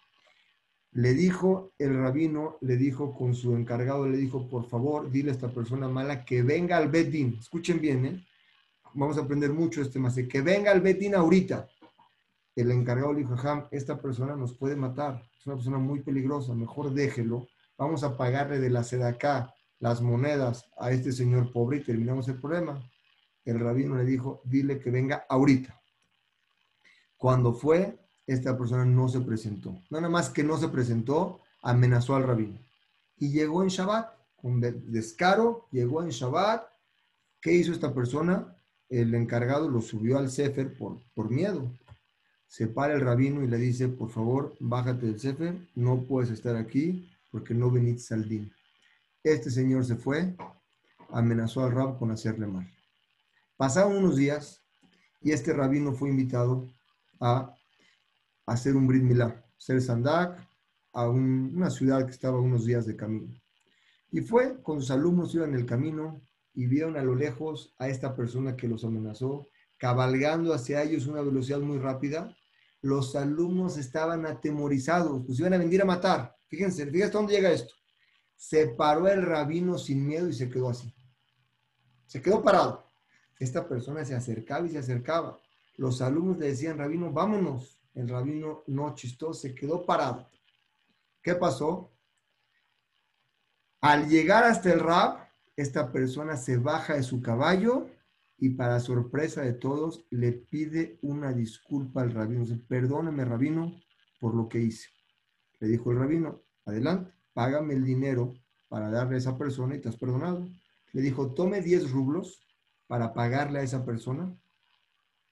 [0.93, 5.35] Le dijo el rabino, le dijo con su encargado, le dijo, por favor, dile a
[5.35, 7.37] esta persona mala que venga al Betín.
[7.39, 8.27] Escuchen bien, ¿eh?
[8.95, 10.15] Vamos a aprender mucho este más.
[10.15, 11.69] Que venga al Betín ahorita.
[12.57, 15.23] El encargado le dijo, Jam, esta persona nos puede matar.
[15.39, 17.47] Es una persona muy peligrosa, mejor déjelo.
[17.79, 22.39] Vamos a pagarle de la acá las monedas a este señor pobre y terminamos el
[22.39, 22.83] problema.
[23.45, 25.81] El rabino le dijo, dile que venga ahorita.
[27.17, 29.83] Cuando fue, esta persona no se presentó.
[29.89, 32.59] Nada más que no se presentó, amenazó al rabino.
[33.17, 36.65] Y llegó en Shabbat, con descaro, llegó en Shabbat.
[37.41, 38.57] ¿Qué hizo esta persona?
[38.91, 41.73] El encargado lo subió al Sefer por, por miedo.
[42.49, 46.57] se para el rabino y le dice, por favor, bájate del Sefer, no puedes estar
[46.57, 48.53] aquí porque no venís al din.
[49.23, 50.35] Este señor se fue,
[51.11, 52.69] amenazó al rab con hacerle mal.
[53.57, 54.61] Pasaron unos días
[55.21, 56.67] y este rabino fue invitado
[57.21, 57.55] a
[58.47, 60.37] hacer un Brit Milá, ser Sandak,
[60.93, 63.29] a una ciudad que estaba unos días de camino.
[64.11, 66.21] Y fue con sus alumnos, iban en el camino
[66.61, 71.23] y vieron a lo lejos a esta persona que los amenazó, cabalgando hacia ellos una
[71.23, 72.37] velocidad muy rápida.
[72.83, 76.37] Los alumnos estaban atemorizados, pues iban a venir a matar.
[76.49, 77.73] Fíjense, fíjense dónde llega esto.
[78.37, 80.95] Se paró el rabino sin miedo y se quedó así.
[82.05, 82.85] Se quedó parado.
[83.39, 85.41] Esta persona se acercaba y se acercaba.
[85.79, 87.81] Los alumnos le decían, rabino, vámonos.
[87.95, 90.29] El rabino no chistó, se quedó parado.
[91.23, 91.91] ¿Qué pasó?
[93.81, 97.89] Al llegar hasta el rab, esta persona se baja de su caballo
[98.39, 102.41] y para sorpresa de todos le pide una disculpa al rabino.
[102.41, 103.75] Dice, perdóneme, rabino,
[104.19, 104.89] por lo que hice.
[105.59, 108.35] Le dijo el rabino, adelante, págame el dinero
[108.69, 110.49] para darle a esa persona y te has perdonado.
[110.93, 112.41] Le dijo, tome 10 rublos
[112.87, 114.35] para pagarle a esa persona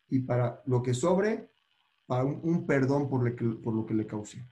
[0.09, 1.51] y para lo que sobre,
[2.07, 4.47] para un, perdón por, por lo que le causé.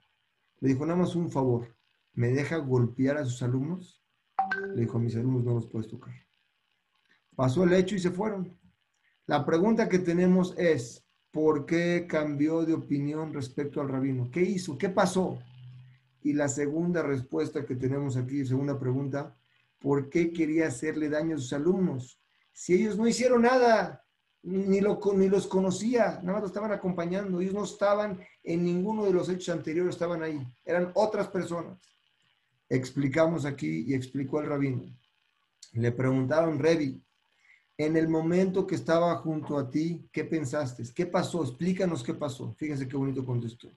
[0.60, 1.76] Le dijo, nada más un favor,
[2.14, 4.02] ¿me deja golpear a sus alumnos?
[4.74, 6.14] Le dijo, mis alumnos no los puedes tocar.
[7.34, 8.58] Pasó el hecho y se fueron.
[9.26, 14.30] La pregunta que tenemos es, ¿por qué cambió de opinión respecto al rabino?
[14.30, 14.78] ¿Qué hizo?
[14.78, 15.38] ¿Qué pasó?
[16.22, 19.36] Y la segunda respuesta que tenemos aquí, segunda pregunta,
[19.78, 22.20] ¿por qué quería hacerle daño a sus alumnos?
[22.52, 24.02] Si ellos no hicieron nada,
[24.42, 27.40] ni, lo, ni los conocía, nada más lo estaban acompañando.
[27.40, 30.40] Ellos no estaban en ninguno de los hechos anteriores, estaban ahí.
[30.64, 31.78] Eran otras personas.
[32.68, 34.84] Explicamos aquí y explicó el rabino.
[35.72, 37.02] Le preguntaron, Revi,
[37.78, 40.82] en el momento que estaba junto a ti, ¿qué pensaste?
[40.94, 41.42] ¿Qué pasó?
[41.42, 42.54] Explícanos qué pasó.
[42.54, 43.70] Fíjense qué bonito contestó.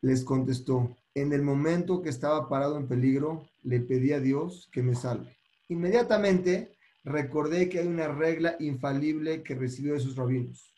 [0.00, 4.82] Les contestó, en el momento que estaba parado en peligro, le pedí a Dios que
[4.82, 5.36] me salve.
[5.68, 10.72] Inmediatamente recordé que hay una regla infalible que recibió de sus rabinos.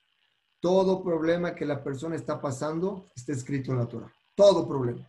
[0.61, 4.13] Todo problema que la persona está pasando está escrito en la Torah.
[4.35, 5.07] Todo problema.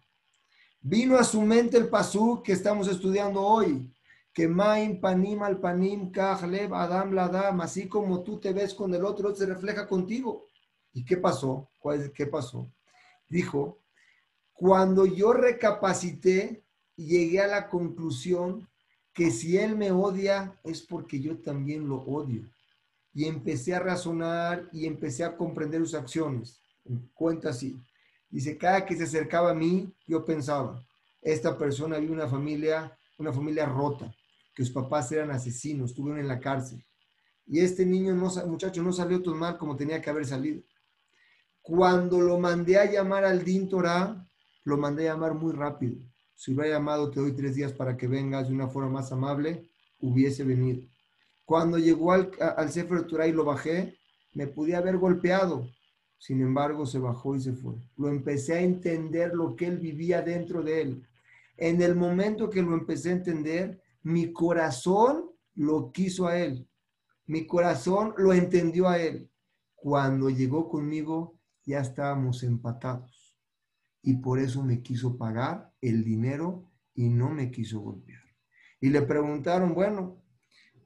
[0.87, 3.91] Vino a su mente el pasú que estamos estudiando hoy.
[4.31, 7.59] Que maim panim al panim kahlev adam ladam.
[7.61, 10.45] Así como tú te ves con el otro, se refleja contigo.
[10.93, 11.67] ¿Y qué pasó?
[12.13, 12.71] ¿Qué pasó?
[13.27, 13.79] Dijo,
[14.53, 16.63] cuando yo recapacité,
[16.95, 18.69] llegué a la conclusión
[19.11, 22.47] que si él me odia es porque yo también lo odio.
[23.11, 26.61] Y empecé a razonar y empecé a comprender sus acciones.
[27.15, 27.75] Cuenta así.
[28.35, 30.85] Dice, cada que se acercaba a mí, yo pensaba,
[31.21, 34.13] esta persona vive una familia, una familia rota,
[34.53, 36.83] que sus papás eran asesinos, estuvieron en la cárcel.
[37.47, 40.61] Y este niño, no, muchacho, no salió tan mal como tenía que haber salido.
[41.61, 43.69] Cuando lo mandé a llamar al Din
[44.63, 45.97] lo mandé a llamar muy rápido
[46.35, 49.69] si hubiera llamado, te doy tres días para que vengas de una forma más amable,
[49.99, 50.81] hubiese venido.
[51.45, 53.97] Cuando llegó al, al Sefer Torah y lo bajé,
[54.33, 55.69] me podía haber golpeado.
[56.17, 57.75] Sin embargo, se bajó y se fue.
[57.97, 61.07] Lo empecé a entender lo que él vivía dentro de él.
[61.57, 66.67] En el momento que lo empecé a entender, mi corazón lo quiso a él.
[67.27, 69.29] Mi corazón lo entendió a él.
[69.75, 73.25] Cuando llegó conmigo, ya estábamos empatados
[74.05, 78.21] y por eso me quiso pagar el dinero y no me quiso golpear.
[78.79, 80.21] Y le preguntaron, bueno,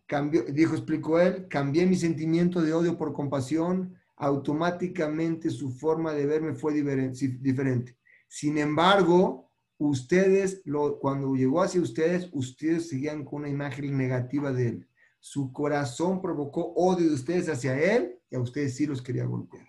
[0.06, 6.26] cambió, dijo, explicó él, cambié mi sentimiento de odio por compasión, automáticamente su forma de
[6.26, 7.98] verme fue diferente.
[8.28, 10.62] Sin embargo, ustedes,
[11.00, 14.90] cuando llegó hacia ustedes, ustedes seguían con una imagen negativa de él.
[15.22, 19.66] Su corazón provocó odio de ustedes hacia él y a ustedes sí los quería golpear.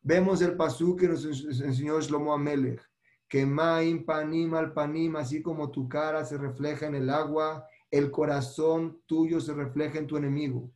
[0.00, 2.80] Vemos el pasú que nos enseñó Shlomo Amelech,
[3.28, 8.10] que maim panim al panim, así como tu cara se refleja en el agua, el
[8.10, 10.70] corazón tuyo se refleja en tu enemigo.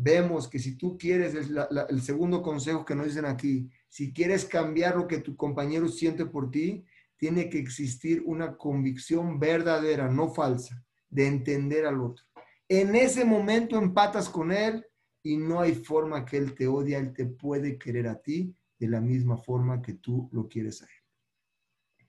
[0.00, 4.96] Vemos que si tú quieres, el segundo consejo que nos dicen aquí, si quieres cambiar
[4.96, 6.84] lo que tu compañero siente por ti,
[7.16, 12.24] tiene que existir una convicción verdadera, no falsa, de entender al otro.
[12.68, 14.86] En ese momento empatas con él
[15.24, 18.86] y no hay forma que Él te odie, Él te puede querer a ti de
[18.86, 22.08] la misma forma que tú lo quieres a Él.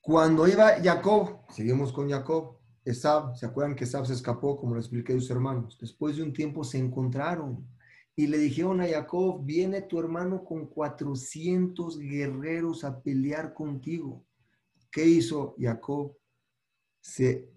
[0.00, 2.56] Cuando iba Jacob, seguimos con Jacob,
[2.86, 5.76] Esab, ¿se acuerdan que Esab se escapó, como lo expliqué a sus hermanos?
[5.80, 7.66] Después de un tiempo se encontraron
[8.14, 14.24] y le dijeron a Jacob, viene tu hermano con 400 guerreros a pelear contigo.
[14.90, 16.16] ¿Qué hizo Jacob?
[17.00, 17.50] Se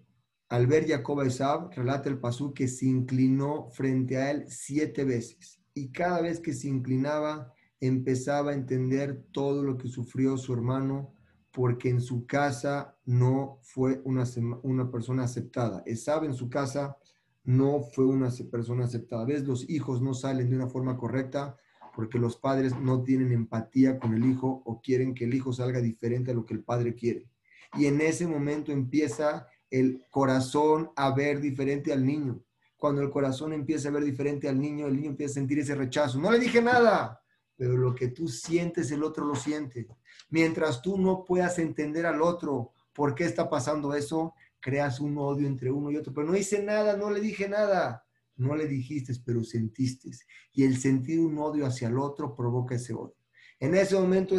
[0.48, 5.04] al ver Jacob a Esab, relata el pasú que se inclinó frente a él siete
[5.04, 5.60] veces.
[5.74, 11.14] Y cada vez que se inclinaba, empezaba a entender todo lo que sufrió su hermano
[11.52, 14.24] porque en su casa no fue una,
[14.62, 15.82] una persona aceptada.
[15.86, 16.96] Esab en su casa
[17.44, 19.24] no fue una persona aceptada.
[19.24, 19.46] ¿Ves?
[19.46, 21.56] Los hijos no salen de una forma correcta
[21.94, 25.80] porque los padres no tienen empatía con el hijo o quieren que el hijo salga
[25.80, 27.28] diferente a lo que el padre quiere.
[27.74, 32.42] Y en ese momento empieza el corazón a ver diferente al niño.
[32.76, 35.74] Cuando el corazón empieza a ver diferente al niño, el niño empieza a sentir ese
[35.74, 36.18] rechazo.
[36.18, 37.19] No le dije nada,
[37.60, 39.86] pero lo que tú sientes, el otro lo siente.
[40.30, 45.46] Mientras tú no puedas entender al otro por qué está pasando eso, creas un odio
[45.46, 46.14] entre uno y otro.
[46.14, 48.06] Pero no hice nada, no le dije nada.
[48.34, 50.08] No le dijiste, pero sentiste.
[50.54, 53.18] Y el sentir un odio hacia el otro provoca ese odio.
[53.58, 54.36] En ese momento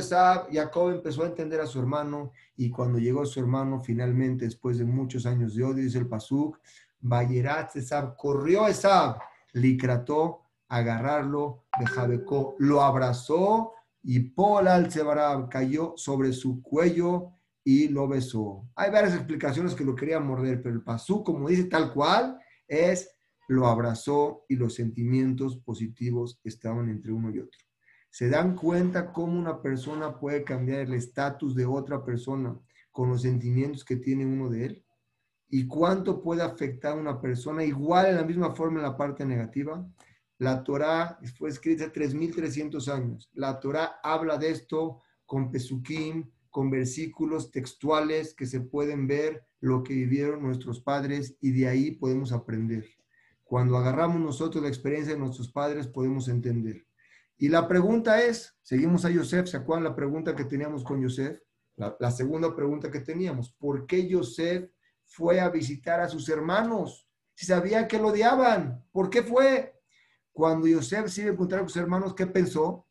[0.51, 4.85] Jacob empezó a entender a su hermano y cuando llegó su hermano finalmente, después de
[4.85, 6.57] muchos años de odio, dice el Pasuk,
[6.99, 9.19] Bayerat Esab, corrió Esab,
[9.53, 10.40] licrató
[10.71, 14.87] agarrarlo, Bejabecó, lo abrazó y Pol al
[15.49, 18.63] cayó sobre su cuello y lo besó.
[18.75, 23.11] Hay varias explicaciones que lo quería morder, pero el pasú, como dice tal cual, es
[23.49, 27.59] lo abrazó y los sentimientos positivos estaban entre uno y otro.
[28.09, 32.57] ¿Se dan cuenta cómo una persona puede cambiar el estatus de otra persona
[32.91, 34.85] con los sentimientos que tiene uno de él?
[35.49, 39.25] ¿Y cuánto puede afectar a una persona igual en la misma forma en la parte
[39.25, 39.85] negativa?
[40.41, 43.29] La Torah fue escrita 3.300 años.
[43.35, 49.83] La Torah habla de esto con pesukim, con versículos textuales que se pueden ver lo
[49.83, 52.87] que vivieron nuestros padres y de ahí podemos aprender.
[53.43, 56.87] Cuando agarramos nosotros la experiencia de nuestros padres podemos entender.
[57.37, 61.39] Y la pregunta es, seguimos a Yosef, ¿se acuerdan la pregunta que teníamos con Yosef?
[61.75, 64.71] La, la segunda pregunta que teníamos, ¿por qué Yosef
[65.05, 67.07] fue a visitar a sus hermanos?
[67.35, 69.80] Si sabía que lo odiaban, ¿por qué fue?
[70.33, 72.85] Cuando Yosef se iba a encontrar con sus hermanos, ¿qué pensó?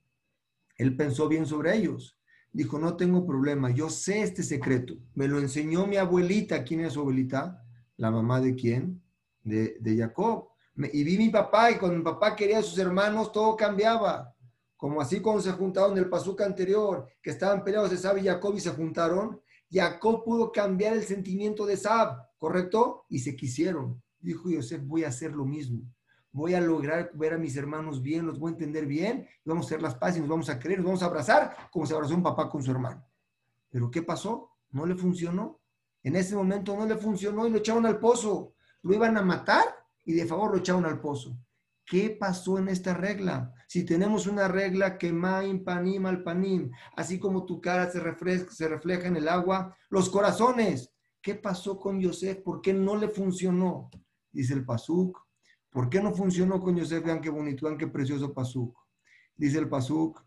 [0.77, 2.19] Él pensó bien sobre ellos.
[2.53, 4.95] Dijo, no tengo problema, yo sé este secreto.
[5.15, 6.65] Me lo enseñó mi abuelita.
[6.65, 7.65] ¿Quién es su abuelita?
[7.97, 9.03] ¿La mamá de quién?
[9.43, 10.49] De, de Jacob.
[10.77, 14.35] y vi mi papá y cuando mi papá quería a sus hermanos, todo cambiaba.
[14.77, 18.25] Como así cuando se juntaron en el pasuca anterior, que estaban peleados de Sab y
[18.25, 23.05] Jacob y se juntaron, Jacob pudo cambiar el sentimiento de Sab, ¿correcto?
[23.09, 24.03] Y se quisieron.
[24.19, 25.83] Dijo Yosef, voy a hacer lo mismo
[26.33, 29.69] voy a lograr ver a mis hermanos bien, los voy a entender bien, vamos a
[29.69, 32.23] hacer las y nos vamos a querer, nos vamos a abrazar como se abrazó un
[32.23, 33.05] papá con su hermano.
[33.71, 34.51] Pero ¿qué pasó?
[34.71, 35.61] No le funcionó.
[36.03, 38.55] En ese momento no le funcionó y lo echaron al pozo.
[38.83, 39.65] Lo iban a matar
[40.05, 41.37] y de favor lo echaron al pozo.
[41.85, 43.53] ¿Qué pasó en esta regla?
[43.67, 45.13] Si tenemos una regla que
[45.65, 50.09] panim al panim, así como tu cara se refleja, se refleja en el agua, los
[50.09, 50.93] corazones.
[51.21, 52.39] ¿Qué pasó con Yosef?
[52.43, 53.91] ¿Por qué no le funcionó?
[54.33, 55.19] Dice el Pasuk,
[55.71, 57.05] ¿Por qué no funcionó con Yosef?
[57.05, 58.77] Vean qué bonito, vean qué precioso Pasuk.
[59.37, 60.23] Dice el Pasuk,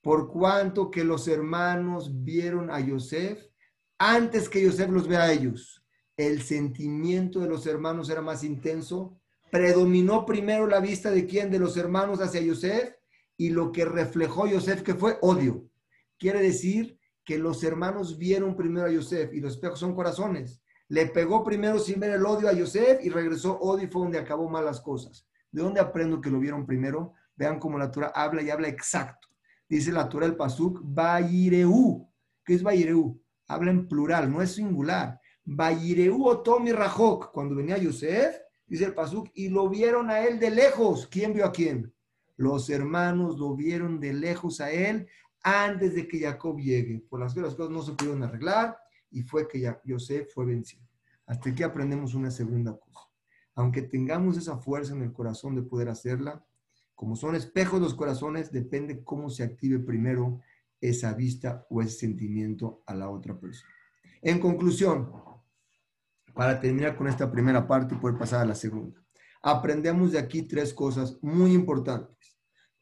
[0.00, 3.46] por cuanto que los hermanos vieron a Yosef
[3.98, 5.84] antes que Yosef los vea a ellos.
[6.16, 9.20] El sentimiento de los hermanos era más intenso.
[9.50, 12.94] Predominó primero la vista de quién, de los hermanos hacia Yosef,
[13.36, 15.68] y lo que reflejó Yosef que fue odio.
[16.18, 20.62] Quiere decir que los hermanos vieron primero a Yosef y los espejos son corazones.
[20.90, 24.18] Le pegó primero sin ver el odio a Yosef y regresó odio y fue donde
[24.18, 25.24] acabó malas cosas.
[25.52, 27.14] ¿De dónde aprendo que lo vieron primero?
[27.36, 29.28] Vean cómo la Torah habla y habla exacto.
[29.68, 32.10] Dice la Torah el Pasuk, Bayireu.
[32.44, 33.22] ¿Qué es Bayireu?
[33.46, 35.20] Habla en plural, no es singular.
[35.44, 37.30] Bayireu Otomi Rajok.
[37.30, 38.34] Cuando venía Yosef,
[38.66, 41.06] dice el Pasuk, y lo vieron a él de lejos.
[41.06, 41.94] ¿Quién vio a quién?
[42.36, 45.06] Los hermanos lo vieron de lejos a él
[45.44, 47.04] antes de que Jacob llegue.
[47.08, 48.76] Por las que las cosas no se pudieron arreglar
[49.10, 50.86] y fue que ya Yosef fue vencido.
[51.26, 53.08] Hasta aquí aprendemos una segunda cosa.
[53.54, 56.44] Aunque tengamos esa fuerza en el corazón de poder hacerla,
[56.94, 60.40] como son espejos los corazones, depende cómo se active primero
[60.80, 63.72] esa vista o ese sentimiento a la otra persona.
[64.22, 65.12] En conclusión,
[66.34, 69.02] para terminar con esta primera parte y poder pasar a la segunda,
[69.42, 72.38] aprendemos de aquí tres cosas muy importantes.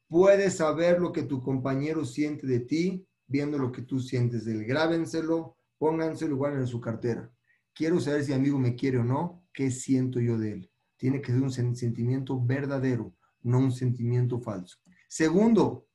[0.09, 4.53] Puedes saber lo que tu compañero siente de ti viendo lo que tú sientes de
[4.53, 4.65] él.
[4.65, 7.31] Grábenselo, Pónganse lugar en su cartera.
[7.75, 10.73] Quiero saber si mi amigo me quiere o no, qué siento yo de él.
[10.97, 14.79] Tiene que ser un sentimiento verdadero, no un sentimiento falso.
[15.09, 15.87] Segundo,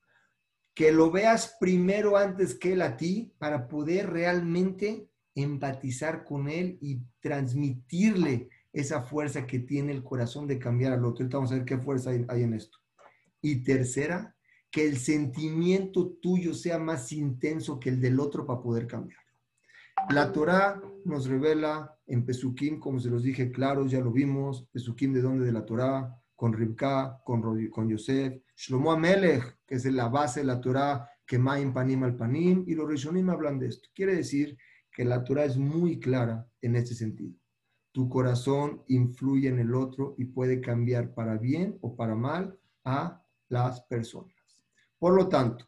[0.73, 6.77] que lo veas primero antes que él a ti para poder realmente empatizar con él
[6.81, 11.23] y transmitirle esa fuerza que tiene el corazón de cambiar al otro.
[11.23, 12.79] Ahorita vamos a ver qué fuerza hay, hay en esto.
[13.41, 14.35] Y tercera,
[14.71, 19.22] que el sentimiento tuyo sea más intenso que el del otro para poder cambiar.
[20.09, 25.13] La Torah nos revela en Pesukim, como se los dije claros, ya lo vimos, Pesukim
[25.13, 30.09] de dónde de la Torah, con Ribka, con, con Yosef, Shlomo Amelech, que es la
[30.09, 33.89] base de la Torah, que Maim Panim al Panim, y los Rishonim hablan de esto.
[33.93, 34.57] Quiere decir
[34.91, 37.35] que la Torah es muy clara en este sentido.
[37.91, 43.23] Tu corazón influye en el otro y puede cambiar para bien o para mal a
[43.49, 44.35] las personas.
[44.99, 45.65] Por lo tanto,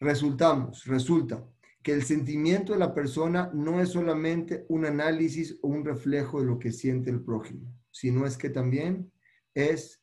[0.00, 1.44] resultamos, resulta
[1.82, 6.46] que el sentimiento de la persona no es solamente un análisis o un reflejo de
[6.46, 9.12] lo que siente el prójimo, sino es que también
[9.54, 10.02] es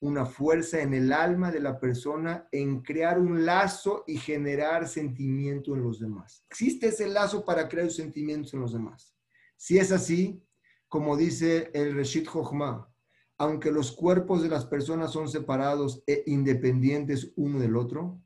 [0.00, 5.74] una fuerza en el alma de la persona en crear un lazo y generar sentimiento
[5.74, 6.44] en los demás.
[6.50, 9.14] Existe ese lazo para crear sentimientos en los demás.
[9.56, 10.42] Si es así,
[10.88, 12.90] como dice el Reshit Jochma,
[13.36, 18.20] aunque los cuerpos de las personas son separados e independientes uno del otro,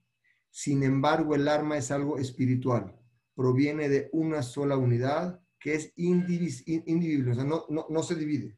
[0.54, 2.94] sin embargo el alma es algo espiritual,
[3.34, 8.56] proviene de una sola unidad que es indivisible, o sea, no, no se divide.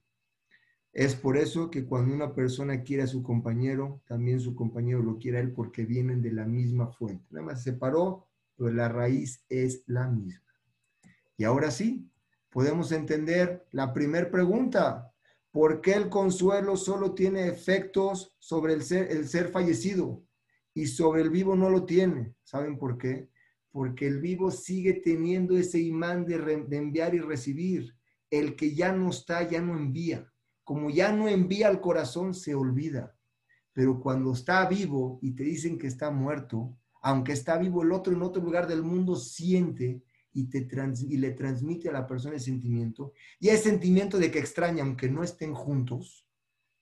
[0.92, 5.16] Es por eso que cuando una persona quiere a su compañero, también su compañero lo
[5.16, 7.24] quiere a él porque vienen de la misma fuente.
[7.30, 8.26] Nada más se separó,
[8.58, 10.44] pero la raíz es la misma.
[11.38, 12.10] Y ahora sí,
[12.50, 15.14] podemos entender la primera pregunta.
[15.50, 20.26] ¿Por qué el consuelo solo tiene efectos sobre el ser, el ser fallecido
[20.76, 22.36] y sobre el vivo no lo tiene?
[22.44, 23.28] ¿Saben por qué?
[23.72, 26.36] Porque el vivo sigue teniendo ese imán de,
[26.70, 27.96] enviar y recibir.
[28.30, 30.32] El que ya no está, ya no envía
[30.66, 33.16] como ya no envía al corazón, se olvida.
[33.72, 38.12] Pero cuando está vivo y te dicen que está muerto, aunque está vivo el otro
[38.12, 40.02] en otro lugar del mundo, siente
[40.32, 40.66] y, te
[41.08, 43.12] y le transmite a la persona el sentimiento.
[43.38, 46.26] Y el sentimiento de que extraña, aunque no estén juntos,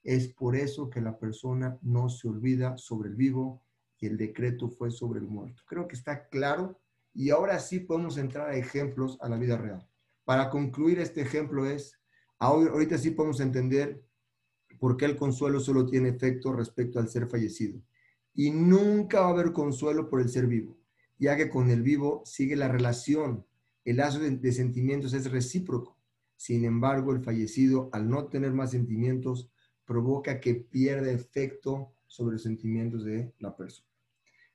[0.03, 3.64] es por eso que la persona no se olvida sobre el vivo
[4.07, 5.63] el decreto fue sobre el muerto.
[5.67, 6.81] Creo que está claro
[7.13, 9.89] y ahora sí podemos entrar a ejemplos a la vida real.
[10.25, 11.99] Para concluir, este ejemplo es
[12.39, 14.05] Ahorita sí podemos entender
[14.79, 17.81] por qué el consuelo solo tiene efecto respecto al ser fallecido.
[18.35, 20.77] Y nunca va a haber consuelo por el ser vivo,
[21.19, 23.47] ya que con el vivo sigue la relación.
[23.85, 25.97] El lazo de, sentimientos es recíproco.
[26.37, 29.51] Sin embargo, el fallecido, al no tener más sentimientos,
[29.87, 33.94] provoca que pierda efecto sobre los sentimientos de la persona.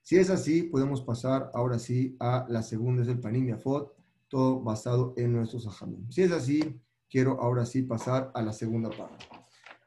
[0.01, 3.95] Si es así, podemos pasar ahora sí a la segunda, es el Panimia Fot,
[4.27, 6.09] todo basado en nuestros ajamim.
[6.11, 6.79] Si es así,
[7.09, 9.25] quiero ahora sí pasar a la segunda parte.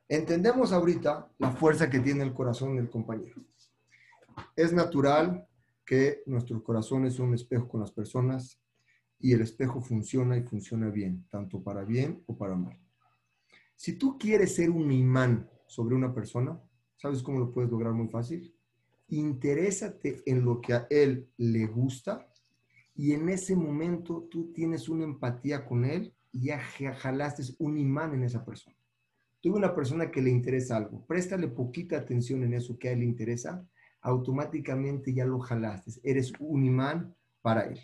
[0.08, 3.42] Entendemos ahorita la fuerza que tiene el corazón del compañero.
[4.54, 5.46] Es natural
[5.84, 8.60] que nuestro corazón es un espejo con las personas
[9.18, 12.78] y el espejo funciona y funciona bien, tanto para bien o para mal.
[13.76, 16.60] Si tú quieres ser un imán sobre una persona,
[16.96, 18.54] ¿sabes cómo lo puedes lograr muy fácil?
[19.12, 22.26] Interésate en lo que a él le gusta
[22.94, 28.14] y en ese momento tú tienes una empatía con él y ya jalaste un imán
[28.14, 28.74] en esa persona.
[29.42, 33.00] Tuve una persona que le interesa algo, préstale poquita atención en eso que a él
[33.00, 33.68] le interesa,
[34.00, 37.78] automáticamente ya lo jalaste, eres un imán para él.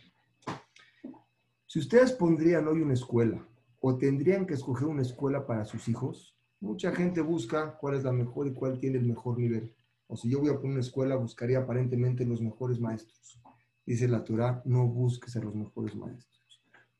[1.66, 3.46] Si ustedes pondrían hoy una escuela
[3.82, 8.12] o tendrían que escoger una escuela para sus hijos, mucha gente busca cuál es la
[8.12, 9.74] mejor y cuál tiene el mejor nivel.
[10.08, 13.40] O si yo voy a poner una escuela, buscaría aparentemente los mejores maestros.
[13.86, 16.38] Dice la Torah, no busques a los mejores maestros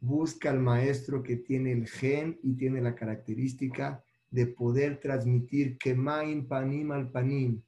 [0.00, 5.94] busca al maestro que tiene el gen y tiene la característica de poder transmitir que
[5.94, 7.62] main panim al panim,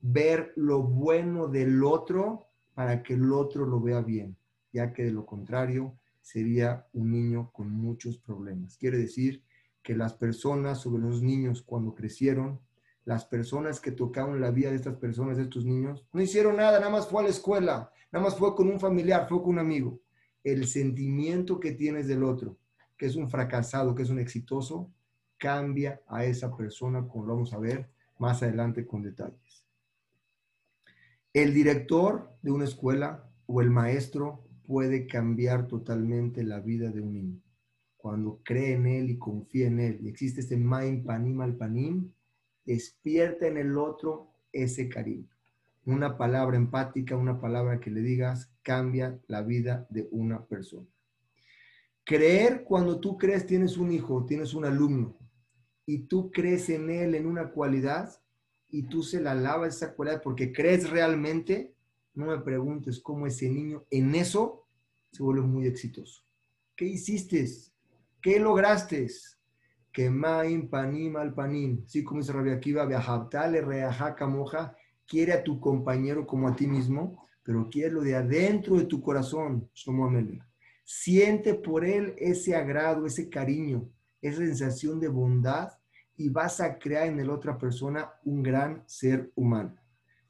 [0.00, 4.36] ver lo bueno del otro para que el otro lo vea bien,
[4.72, 8.76] ya que de lo contrario sería un niño con muchos problemas.
[8.76, 9.42] Quiere decir
[9.82, 12.60] que las personas sobre los niños cuando crecieron,
[13.04, 16.78] las personas que tocaron la vida de estas personas, de estos niños, no hicieron nada,
[16.78, 19.58] nada más fue a la escuela, nada más fue con un familiar, fue con un
[19.58, 20.00] amigo
[20.44, 22.56] el sentimiento que tienes del otro,
[22.96, 24.90] que es un fracasado, que es un exitoso,
[25.38, 29.66] cambia a esa persona, como lo vamos a ver más adelante con detalles.
[31.32, 37.12] El director de una escuela o el maestro puede cambiar totalmente la vida de un
[37.12, 37.40] niño.
[37.96, 42.12] Cuando cree en él y confía en él, y existe ese main panim al panim,
[42.72, 45.28] despierta en el otro ese cariño
[45.84, 50.86] una palabra empática, una palabra que le digas, cambia la vida de una persona.
[52.04, 55.16] Creer cuando tú crees tienes un hijo, tienes un alumno,
[55.86, 58.20] y tú crees en él en una cualidad,
[58.68, 61.74] y tú se la lavas esa cualidad porque crees realmente,
[62.14, 64.66] no me preguntes cómo ese niño en eso
[65.10, 66.22] se vuelve muy exitoso.
[66.76, 67.46] ¿Qué hiciste?
[68.22, 69.08] ¿Qué lograste?
[69.92, 71.84] Que maim panim al panim.
[71.86, 74.76] Sí, como dice Rabbi Akiva, reaja moja
[75.06, 79.02] quiere a tu compañero como a ti mismo, pero quiere lo de adentro de tu
[79.02, 79.68] corazón,
[80.84, 83.90] Siente por él ese agrado, ese cariño,
[84.22, 85.72] esa sensación de bondad
[86.16, 89.74] y vas a crear en la otra persona un gran ser humano.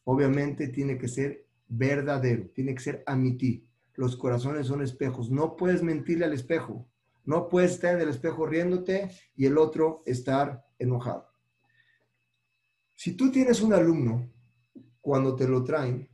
[0.04, 3.04] Obviamente tiene que ser verdadero, tiene que ser
[3.36, 3.66] ti.
[3.94, 5.30] Los corazones son espejos.
[5.30, 6.86] No puedes mentirle al espejo.
[7.24, 11.28] No puedes estar en el espejo riéndote y el otro estar enojado.
[12.96, 14.30] Si tú tienes un alumno,
[15.00, 16.10] cuando te lo traen,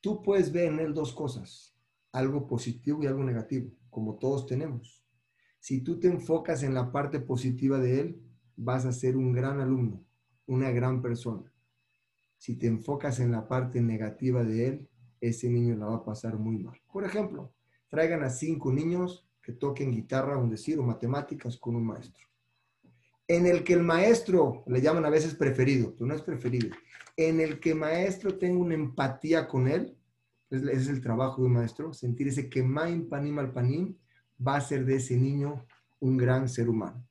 [0.00, 1.76] tú puedes ver en él dos cosas,
[2.12, 5.04] algo positivo y algo negativo, como todos tenemos.
[5.60, 8.22] Si tú te enfocas en la parte positiva de él,
[8.56, 10.04] vas a ser un gran alumno,
[10.46, 11.52] una gran persona.
[12.36, 14.88] Si te enfocas en la parte negativa de él,
[15.20, 16.80] ese niño la va a pasar muy mal.
[16.92, 17.52] Por ejemplo,
[17.88, 22.28] traigan a cinco niños que toquen guitarra, un decir, o matemáticas con un maestro.
[23.26, 26.68] En el que el maestro, le llaman a veces preferido, pero no es preferido,
[27.16, 29.96] en el que maestro tenga una empatía con él,
[30.50, 33.96] ese es el trabajo de un maestro, sentir ese que panim al panim,
[34.46, 35.66] va a ser de ese niño
[36.00, 37.08] un gran ser humano.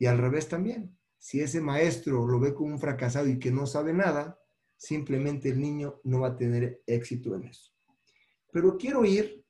[0.00, 0.98] Y al revés también.
[1.16, 4.36] Si ese maestro lo ve como un fracasado y que no sabe nada,
[4.76, 7.70] simplemente el niño no va a tener éxito en eso.
[8.50, 9.44] Pero quiero ir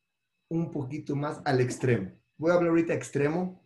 [0.48, 2.17] un poquito más al extremo.
[2.38, 3.60] Voy a hablar ahorita extremo.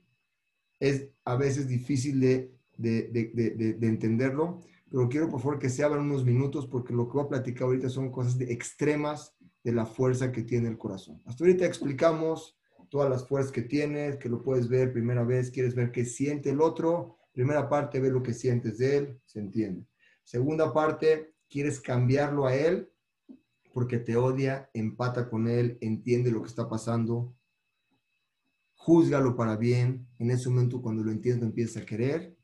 [0.81, 4.61] Es a veces difícil de, de, entenderlo,
[4.91, 7.65] pero quiero por favor que se abran unos minutos porque lo que voy a platicar
[7.65, 11.23] ahorita son cosas de extremas de la fuerza que tiene el corazón.
[11.25, 12.59] Hasta ahorita explicamos
[12.89, 16.51] todas las fuerzas que tienes, que lo puedes ver primera vez, quieres ver qué siente
[16.51, 17.19] el otro.
[17.33, 19.87] Primera parte, ve lo que sientes de él, se entiende.
[20.25, 22.91] Segunda parte, quieres cambiarlo a él
[23.73, 27.35] porque te odia, empata con él, entiende lo que está pasando,
[28.85, 30.07] júzgalo para bien.
[30.19, 32.37] En ese momento, cuando lo entiendes, empieza a querer.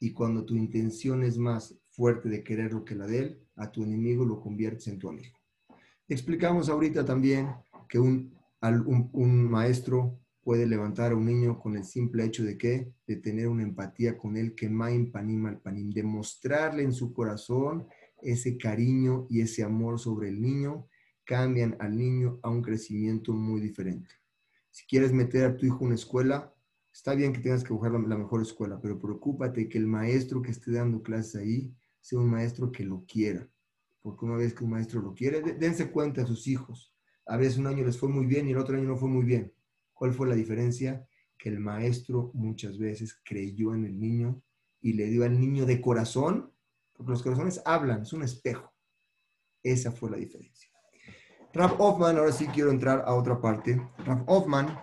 [0.00, 3.84] Y cuando tu intención es más fuerte de quererlo que la de él, a tu
[3.84, 5.38] enemigo lo conviertes en tu amigo.
[6.08, 7.48] Explicamos ahorita también
[7.88, 8.34] que un
[9.12, 13.48] un, maestro puede levantar a un niño con el simple hecho de que de tener
[13.48, 17.86] una empatía con él que maim panim al panim, demostrarle en su corazón
[18.22, 20.86] ese cariño y ese amor sobre el niño,
[21.24, 24.08] cambian al niño a un crecimiento muy diferente.
[24.74, 26.52] Si quieres meter a tu hijo en una escuela,
[26.92, 30.50] está bien que tengas que buscar la mejor escuela, pero preocúpate que el maestro que
[30.50, 33.48] esté dando clases ahí sea un maestro que lo quiera,
[34.02, 36.94] porque una vez que un maestro lo quiere, dense cuenta a sus hijos
[37.26, 39.24] a veces un año les fue muy bien y el otro año no fue muy
[39.24, 39.52] bien.
[39.92, 41.08] ¿Cuál fue la diferencia?
[41.38, 44.42] Que el maestro muchas veces creyó en el niño
[44.80, 46.52] y le dio al niño de corazón,
[46.92, 48.72] porque los corazones hablan, es un espejo.
[49.62, 50.73] Esa fue la diferencia.
[51.54, 53.80] Rav Hoffman, ahora sí quiero entrar a otra parte.
[54.04, 54.76] Rav Hoffman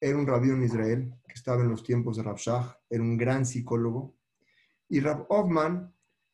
[0.00, 3.16] era un rabino en Israel que estaba en los tiempos de Rav Shach, era un
[3.16, 4.14] gran psicólogo.
[4.88, 5.92] Y Rav Hoffman,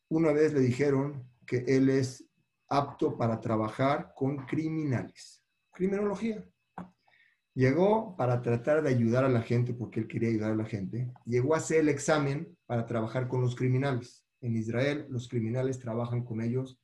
[0.09, 2.25] una vez le dijeron que él es
[2.69, 5.41] apto para trabajar con criminales
[5.81, 6.45] criminología.
[7.55, 11.11] Llegó para tratar de ayudar a la gente, porque él quería ayudar a la gente.
[11.25, 14.27] Llegó a hacer el examen para trabajar con los criminales.
[14.43, 16.79] En Israel, los criminales trabajan con ellos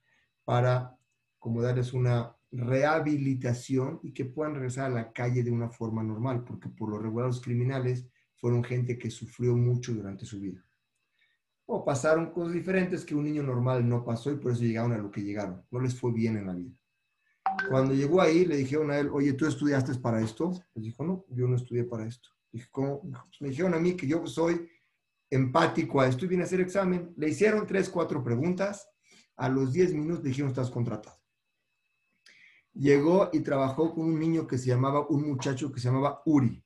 [0.45, 0.97] para
[1.39, 6.45] como darles una rehabilitación y que puedan regresar a la calle de una forma normal,
[6.45, 10.65] porque por lo regular los criminales fueron gente que sufrió mucho durante su vida.
[11.67, 14.99] O pasaron cosas diferentes que un niño normal no pasó y por eso llegaron a
[14.99, 15.65] lo que llegaron.
[15.71, 16.73] No les fue bien en la vida.
[17.69, 20.53] Cuando llegó ahí, le dijeron a él, oye, ¿tú estudiaste para esto?
[20.75, 22.29] Le dijo, no, yo no estudié para esto.
[22.53, 23.01] Dije, ¿cómo?
[23.01, 24.69] Pues me dijeron a mí que yo soy
[25.31, 27.13] empático a esto y vine a hacer examen.
[27.17, 28.89] Le hicieron tres, cuatro preguntas.
[29.37, 31.16] A los diez minutos le dijeron, estás contratado.
[32.79, 36.63] Llegó y trabajó con un niño que se llamaba, un muchacho que se llamaba Uri.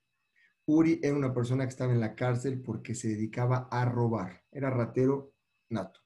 [0.67, 4.43] Uri era una persona que estaba en la cárcel porque se dedicaba a robar.
[4.51, 5.35] Era ratero
[5.69, 6.01] nato.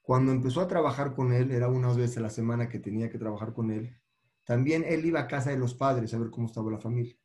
[0.00, 3.18] Cuando empezó a trabajar con él, era una vez a la semana que tenía que
[3.18, 3.98] trabajar con él,
[4.44, 7.16] también él iba a casa de los padres a ver cómo estaba la familia.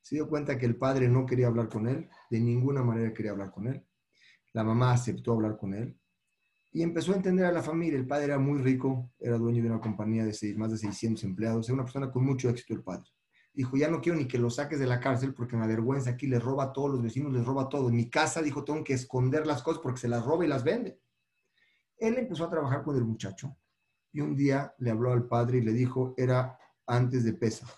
[0.00, 3.32] Se dio cuenta que el padre no quería hablar con él, de ninguna manera quería
[3.32, 3.84] hablar con él.
[4.52, 5.97] La mamá aceptó hablar con él
[6.78, 7.98] y empezó a entender a la familia.
[7.98, 11.68] El padre era muy rico, era dueño de una compañía de más de 600 empleados,
[11.68, 13.10] era una persona con mucho éxito el padre.
[13.52, 16.28] Dijo, ya no quiero ni que lo saques de la cárcel porque me avergüenza, aquí
[16.28, 17.88] le roba a todos los vecinos, les roba todo.
[17.88, 20.62] En mi casa, dijo, tengo que esconder las cosas porque se las roba y las
[20.62, 21.00] vende.
[21.96, 23.56] Él empezó a trabajar con el muchacho
[24.12, 27.68] y un día le habló al padre y le dijo, era antes de Pesach,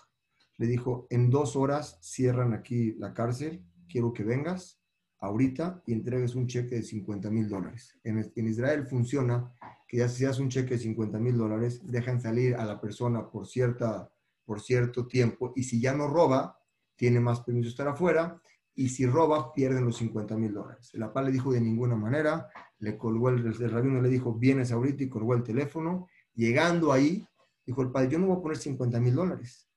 [0.57, 4.79] le dijo, en dos horas cierran aquí la cárcel, quiero que vengas
[5.21, 7.97] ahorita y entregues un cheque de 50 mil dólares.
[8.03, 9.53] En, Israel funciona
[9.87, 13.29] que ya si hace un cheque de 50 mil dólares, dejan salir a la persona
[13.29, 14.11] por, cierta,
[14.45, 16.59] por cierto tiempo y si ya no roba,
[16.95, 18.41] tiene más permiso estar afuera
[18.73, 20.91] y si roba, pierden los 50 mil dólares.
[20.93, 22.47] El papá le dijo de ninguna manera,
[22.79, 26.07] le colgó el, el rabino, le dijo, vienes ahorita y colgó el teléfono.
[26.33, 27.27] Llegando ahí,
[27.65, 29.69] dijo el padre, yo no voy a poner 50 mil dólares.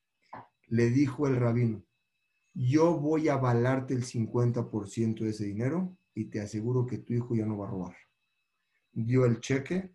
[0.69, 1.85] Le dijo el rabino,
[2.55, 7.35] yo voy a avalarte el 50% de ese dinero y te aseguro que tu hijo
[7.35, 7.97] ya no va a robar.
[8.93, 9.93] Dio el cheque,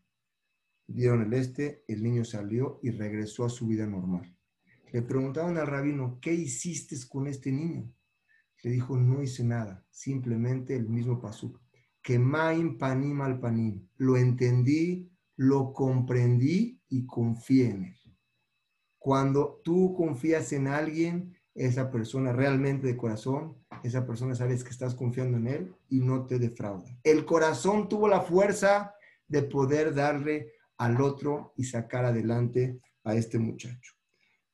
[0.85, 4.35] dieron el este, el niño salió y regresó a su vida normal.
[4.91, 7.93] Le preguntaron al rabino, ¿qué hiciste con este niño?
[8.61, 11.61] Le dijo, no hice nada, simplemente el mismo pasuk.
[12.01, 13.87] Que maim panim al panim.
[13.97, 17.95] Lo entendí, lo comprendí y confié en él.
[18.97, 24.95] Cuando tú confías en alguien, esa persona realmente de corazón, esa persona sabes que estás
[24.95, 26.97] confiando en él y no te defrauda.
[27.03, 28.95] El corazón tuvo la fuerza
[29.27, 33.93] de poder darle al otro y sacar adelante a este muchacho.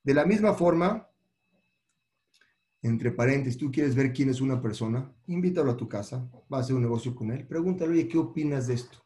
[0.03, 1.07] De la misma forma,
[2.81, 6.61] entre paréntesis, tú quieres ver quién es una persona, invítalo a tu casa, va a
[6.61, 9.05] hacer un negocio con él, pregúntale, oye, ¿qué opinas de esto?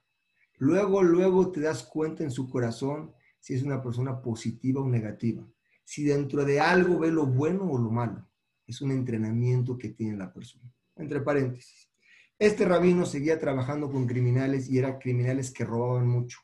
[0.58, 5.46] Luego, luego te das cuenta en su corazón si es una persona positiva o negativa,
[5.90, 8.30] si dentro de algo ve lo bueno o lo malo.
[8.68, 10.72] Es un entrenamiento que tiene la persona.
[10.96, 11.90] Entre paréntesis.
[12.38, 16.42] Este rabino seguía trabajando con criminales y eran criminales que robaban mucho.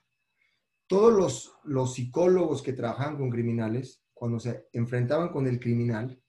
[0.87, 6.19] Todos los, los psicólogos que trabajaban con criminales, cuando se enfrentaban con el criminal,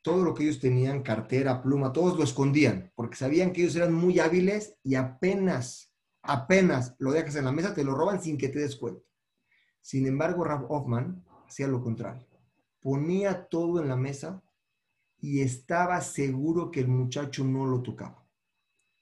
[0.00, 3.92] todo lo que ellos tenían, cartera, pluma, todos lo escondían, porque sabían que ellos eran
[3.92, 5.92] muy hábiles y apenas,
[6.22, 9.02] apenas lo dejas en la mesa, te lo roban sin que te des cuenta.
[9.80, 12.26] Sin embargo, Rab Hoffman hacía lo contrario.
[12.80, 14.42] Ponía todo en la mesa
[15.20, 18.24] y estaba seguro que el muchacho no lo tocaba.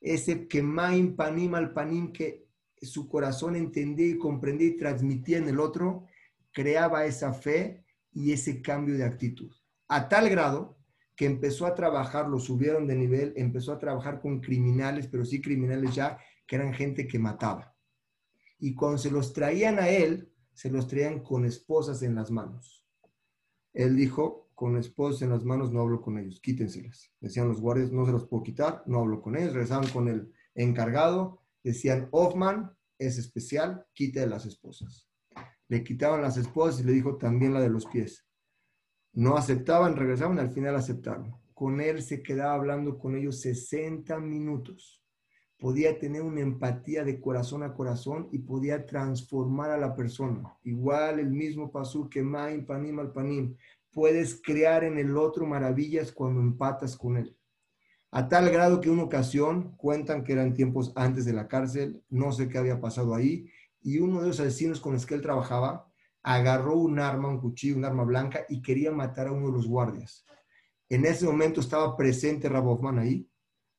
[0.00, 2.46] Ese que maim panim al panim que
[2.80, 6.06] su corazón entendía y comprendía y transmitía en el otro,
[6.52, 9.52] creaba esa fe y ese cambio de actitud.
[9.88, 10.78] A tal grado
[11.16, 15.40] que empezó a trabajar, lo subieron de nivel, empezó a trabajar con criminales, pero sí
[15.40, 17.74] criminales ya, que eran gente que mataba.
[18.58, 22.82] Y cuando se los traían a él, se los traían con esposas en las manos.
[23.74, 27.12] Él dijo, con esposas en las manos no hablo con ellos, quítenselas.
[27.20, 29.52] Decían los guardias, no se los puedo quitar, no hablo con ellos.
[29.52, 35.10] Regresaban con el encargado, decían, Hoffman es especial, quite las esposas.
[35.68, 38.26] Le quitaban las esposas y le dijo también la de los pies.
[39.12, 41.36] No aceptaban, regresaban, al final aceptaron.
[41.52, 45.05] Con él se quedaba hablando con ellos 60 minutos
[45.58, 50.54] podía tener una empatía de corazón a corazón y podía transformar a la persona.
[50.64, 53.56] Igual el mismo pasú que Maim, Panim, al Panim.
[53.90, 57.34] Puedes crear en el otro maravillas cuando empatas con él.
[58.10, 62.32] A tal grado que una ocasión, cuentan que eran tiempos antes de la cárcel, no
[62.32, 63.50] sé qué había pasado ahí,
[63.80, 65.90] y uno de los asesinos con los que él trabajaba
[66.22, 69.66] agarró un arma, un cuchillo, un arma blanca y quería matar a uno de los
[69.66, 70.24] guardias.
[70.88, 73.28] En ese momento estaba presente Rabofman ahí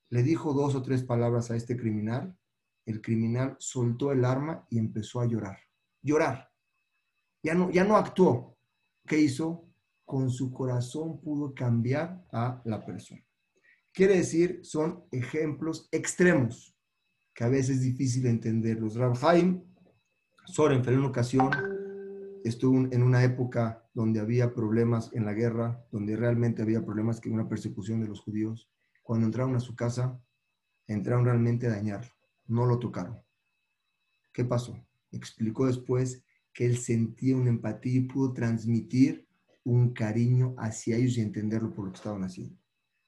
[0.10, 2.38] le dijo dos o tres palabras a este criminal,
[2.86, 5.58] el criminal soltó el arma y empezó a llorar.
[6.02, 6.50] Llorar.
[7.44, 8.58] Ya no, ya no actuó.
[9.06, 9.68] ¿Qué hizo?
[10.06, 13.22] Con su corazón pudo cambiar a la persona.
[13.94, 16.78] Quiere decir, son ejemplos extremos
[17.34, 18.96] que a veces es difícil entenderlos.
[18.96, 19.64] Rabhaim
[20.46, 21.50] Sorenfeld en una ocasión
[22.44, 27.30] estuvo en una época donde había problemas en la guerra, donde realmente había problemas que
[27.30, 28.70] una persecución de los judíos
[29.08, 30.22] cuando entraron a su casa,
[30.86, 32.12] entraron realmente a dañarlo,
[32.46, 33.18] no lo tocaron.
[34.34, 34.78] ¿Qué pasó?
[35.14, 39.26] Explicó después que él sentía una empatía y pudo transmitir
[39.64, 42.58] un cariño hacia ellos y entenderlo por lo que estaban haciendo.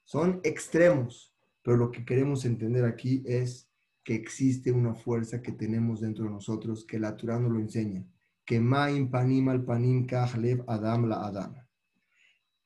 [0.06, 3.70] Son extremos, pero lo que queremos entender aquí es
[4.02, 8.06] que existe una fuerza que tenemos dentro de nosotros, que la Torah nos lo enseña,
[8.46, 11.56] que ma'im panim al panim kahlev adam la adam.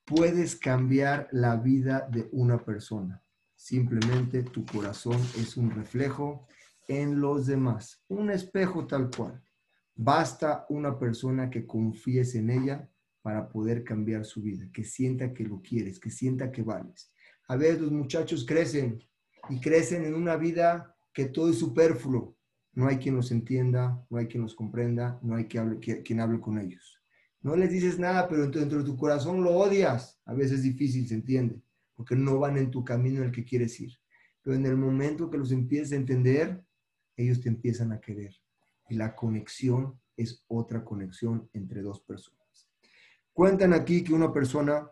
[0.05, 3.22] Puedes cambiar la vida de una persona.
[3.63, 6.45] Simplemente tu corazón es un reflejo
[6.89, 9.41] en los demás, un espejo tal cual.
[9.95, 12.89] Basta una persona que confíes en ella
[13.21, 17.13] para poder cambiar su vida, que sienta que lo quieres, que sienta que vales.
[17.47, 19.01] A veces los muchachos crecen
[19.49, 22.35] y crecen en una vida que todo es superfluo.
[22.73, 26.19] No hay quien los entienda, no hay quien los comprenda, no hay quien hable, quien
[26.19, 26.99] hable con ellos.
[27.41, 30.19] No les dices nada, pero dentro de tu corazón lo odias.
[30.25, 31.61] A veces es difícil, se entiende
[32.03, 33.93] porque no van en tu camino en el que quieres ir.
[34.41, 36.61] Pero en el momento que los empieces a entender,
[37.15, 38.35] ellos te empiezan a querer.
[38.89, 42.67] Y la conexión es otra conexión entre dos personas.
[43.31, 44.85] Cuentan aquí que una persona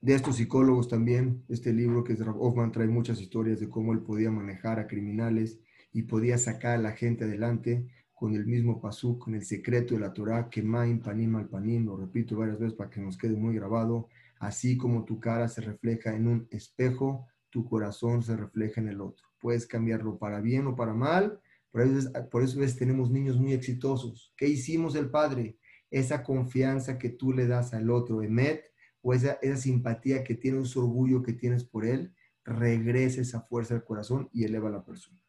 [0.00, 3.92] de estos psicólogos también, este libro que es de Hoffman trae muchas historias de cómo
[3.92, 5.58] él podía manejar a criminales
[5.92, 10.00] y podía sacar a la gente adelante con el mismo pasú, con el secreto de
[10.00, 13.36] la Torah, que maim panim al panim, lo repito varias veces para que nos quede
[13.36, 14.08] muy grabado,
[14.38, 19.00] Así como tu cara se refleja en un espejo, tu corazón se refleja en el
[19.00, 19.26] otro.
[19.40, 21.40] Puedes cambiarlo para bien o para mal.
[21.70, 24.32] Por eso, por eso tenemos niños muy exitosos.
[24.36, 25.58] ¿Qué hicimos el Padre?
[25.90, 28.64] Esa confianza que tú le das al otro, Emet,
[29.00, 32.14] o esa, esa simpatía que tienes, ese orgullo que tienes por él,
[32.44, 35.20] regresa esa fuerza al corazón y eleva a la persona.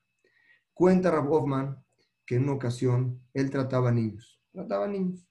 [0.74, 1.84] Cuenta Rab Hoffman
[2.26, 5.28] que en una ocasión él trataba niños, trataba niños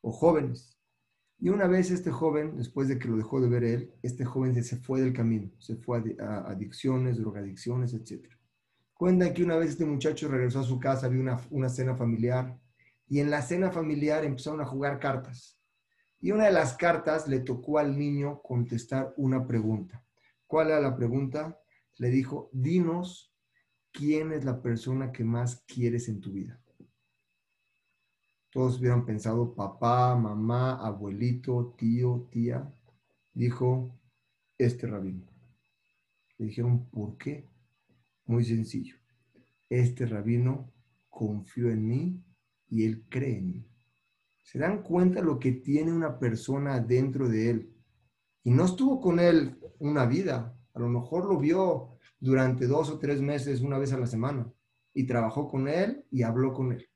[0.00, 0.77] o jóvenes.
[1.40, 4.60] Y una vez este joven, después de que lo dejó de ver él, este joven
[4.62, 8.26] se fue del camino, se fue a adicciones, drogadicciones, etc.
[8.92, 12.58] Cuenta que una vez este muchacho regresó a su casa, vio una, una cena familiar
[13.06, 15.58] y en la cena familiar empezaron a jugar cartas.
[16.20, 20.04] Y una de las cartas le tocó al niño contestar una pregunta.
[20.48, 21.60] ¿Cuál era la pregunta?
[21.98, 23.32] Le dijo, dinos
[23.92, 26.60] quién es la persona que más quieres en tu vida.
[28.58, 32.68] Todos hubieran pensado papá, mamá, abuelito, tío, tía.
[33.32, 33.96] Dijo,
[34.58, 35.28] este rabino.
[36.38, 37.48] Le dijeron, ¿por qué?
[38.26, 38.96] Muy sencillo.
[39.70, 40.72] Este rabino
[41.08, 42.24] confió en mí
[42.68, 43.70] y él cree en mí.
[44.42, 47.76] Se dan cuenta lo que tiene una persona dentro de él.
[48.42, 50.58] Y no estuvo con él una vida.
[50.74, 54.52] A lo mejor lo vio durante dos o tres meses, una vez a la semana.
[54.94, 56.88] Y trabajó con él y habló con él.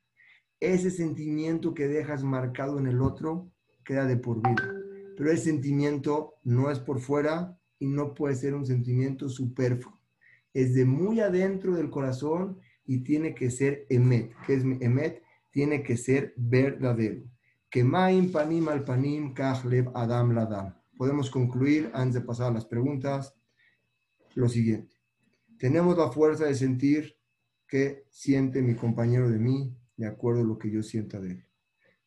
[0.63, 3.51] Ese sentimiento que dejas marcado en el otro
[3.85, 4.73] queda de por vida.
[5.17, 9.99] Pero el sentimiento no es por fuera y no puede ser un sentimiento superfluo.
[10.55, 14.37] Es de muy adentro del corazón y tiene que ser emet.
[14.47, 15.25] ¿Qué es emet?
[15.51, 17.25] Tiene que ser verdadero.
[17.69, 19.35] Que maim panim al panim
[19.65, 20.77] lev adam ladam.
[20.97, 23.35] Podemos concluir, antes de pasar a las preguntas,
[24.37, 24.95] lo siguiente.
[25.59, 27.17] Tenemos la fuerza de sentir
[27.67, 31.45] que siente mi compañero de mí de acuerdo a lo que yo sienta de él.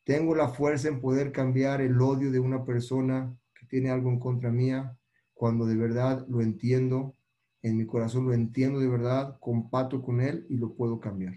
[0.03, 4.19] Tengo la fuerza en poder cambiar el odio de una persona que tiene algo en
[4.19, 4.97] contra mía
[5.33, 7.15] cuando de verdad lo entiendo,
[7.61, 11.35] en mi corazón lo entiendo de verdad, compato con él y lo puedo cambiar.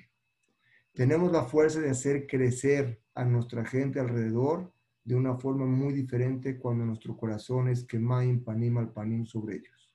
[0.92, 4.72] Tenemos la fuerza de hacer crecer a nuestra gente alrededor
[5.04, 9.90] de una forma muy diferente cuando nuestro corazón es quemaim panim al panim sobre ellos.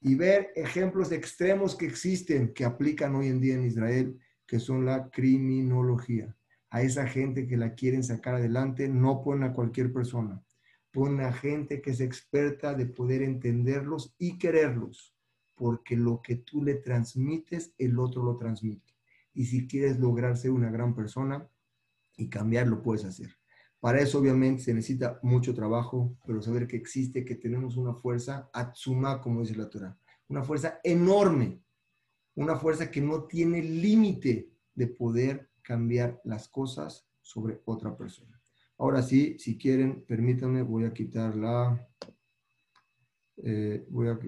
[0.00, 4.18] Y ver ejemplos extremos que existen, que aplican hoy en día en Israel,
[4.50, 6.36] que son la criminología.
[6.70, 10.42] A esa gente que la quieren sacar adelante, no ponen a cualquier persona,
[10.90, 15.14] ponen a gente que es experta de poder entenderlos y quererlos,
[15.54, 18.92] porque lo que tú le transmites, el otro lo transmite.
[19.34, 21.48] Y si quieres lograr ser una gran persona,
[22.16, 23.30] y cambiar lo puedes hacer.
[23.78, 28.50] Para eso obviamente se necesita mucho trabajo, pero saber que existe, que tenemos una fuerza
[28.52, 29.96] atsuma, como dice la Torah,
[30.26, 31.62] una fuerza enorme,
[32.34, 38.40] una fuerza que no tiene límite de poder cambiar las cosas sobre otra persona.
[38.78, 41.86] Ahora sí, si quieren, permítanme, voy a quitar la...
[43.42, 44.18] Eh, voy a,